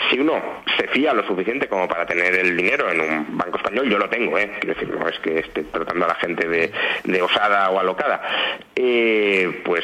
si 0.10 0.18
uno 0.18 0.64
se 0.76 0.88
fía 0.88 1.14
lo 1.14 1.24
suficiente 1.28 1.68
como 1.68 1.88
para 1.88 2.08
tener 2.08 2.34
el 2.34 2.58
dinero 2.58 2.90
en 2.90 3.02
un 3.02 3.38
banco 3.38 3.58
español, 3.58 3.88
yo 3.88 4.00
lo 4.00 4.10
tengo, 4.10 4.36
¿eh? 4.40 4.50
quiero 4.60 4.74
decir, 4.80 4.98
no 4.98 5.08
es 5.08 5.20
que 5.20 5.38
esté 5.38 5.64
tratando 5.66 6.06
a 6.06 6.08
la 6.08 6.16
gente 6.16 6.48
de, 6.48 7.22
osada 7.22 7.70
o 7.70 7.80
alocada, 7.80 8.20
eh, 8.76 9.62
pues 9.64 9.84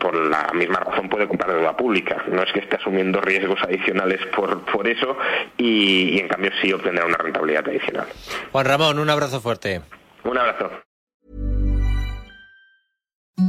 por 0.00 0.14
la 0.14 0.50
misma 0.54 0.80
razón 0.80 1.08
puede 1.08 1.26
comprar 1.26 1.52
deuda 1.52 1.76
pública. 1.76 2.24
No 2.28 2.42
es 2.42 2.52
que 2.52 2.60
esté 2.60 2.76
asumiendo 2.96 3.20
riesgos 3.20 3.58
adicionales 3.62 4.20
por, 4.34 4.64
por 4.64 4.88
eso 4.88 5.16
y, 5.58 6.16
y 6.16 6.18
en 6.18 6.28
cambio 6.28 6.50
sí 6.62 6.72
obtendrá 6.72 7.04
una 7.04 7.18
rentabilidad 7.18 7.68
adicional. 7.68 8.06
Juan 8.52 8.66
Ramón, 8.66 8.98
un 8.98 9.10
abrazo 9.10 9.40
fuerte. 9.40 9.82
Un 10.24 10.38
abrazo. 10.38 10.70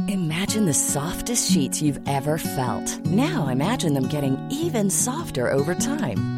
Imagine 0.08 0.66
the 0.66 0.74
softest 0.74 1.50
sheets 1.50 1.80
you've 1.80 2.00
ever 2.06 2.38
felt. 2.38 3.00
Now 3.06 3.48
imagine 3.48 3.94
them 3.94 4.08
getting 4.08 4.36
even 4.50 4.90
softer 4.90 5.50
over 5.50 5.74
time. 5.74 6.37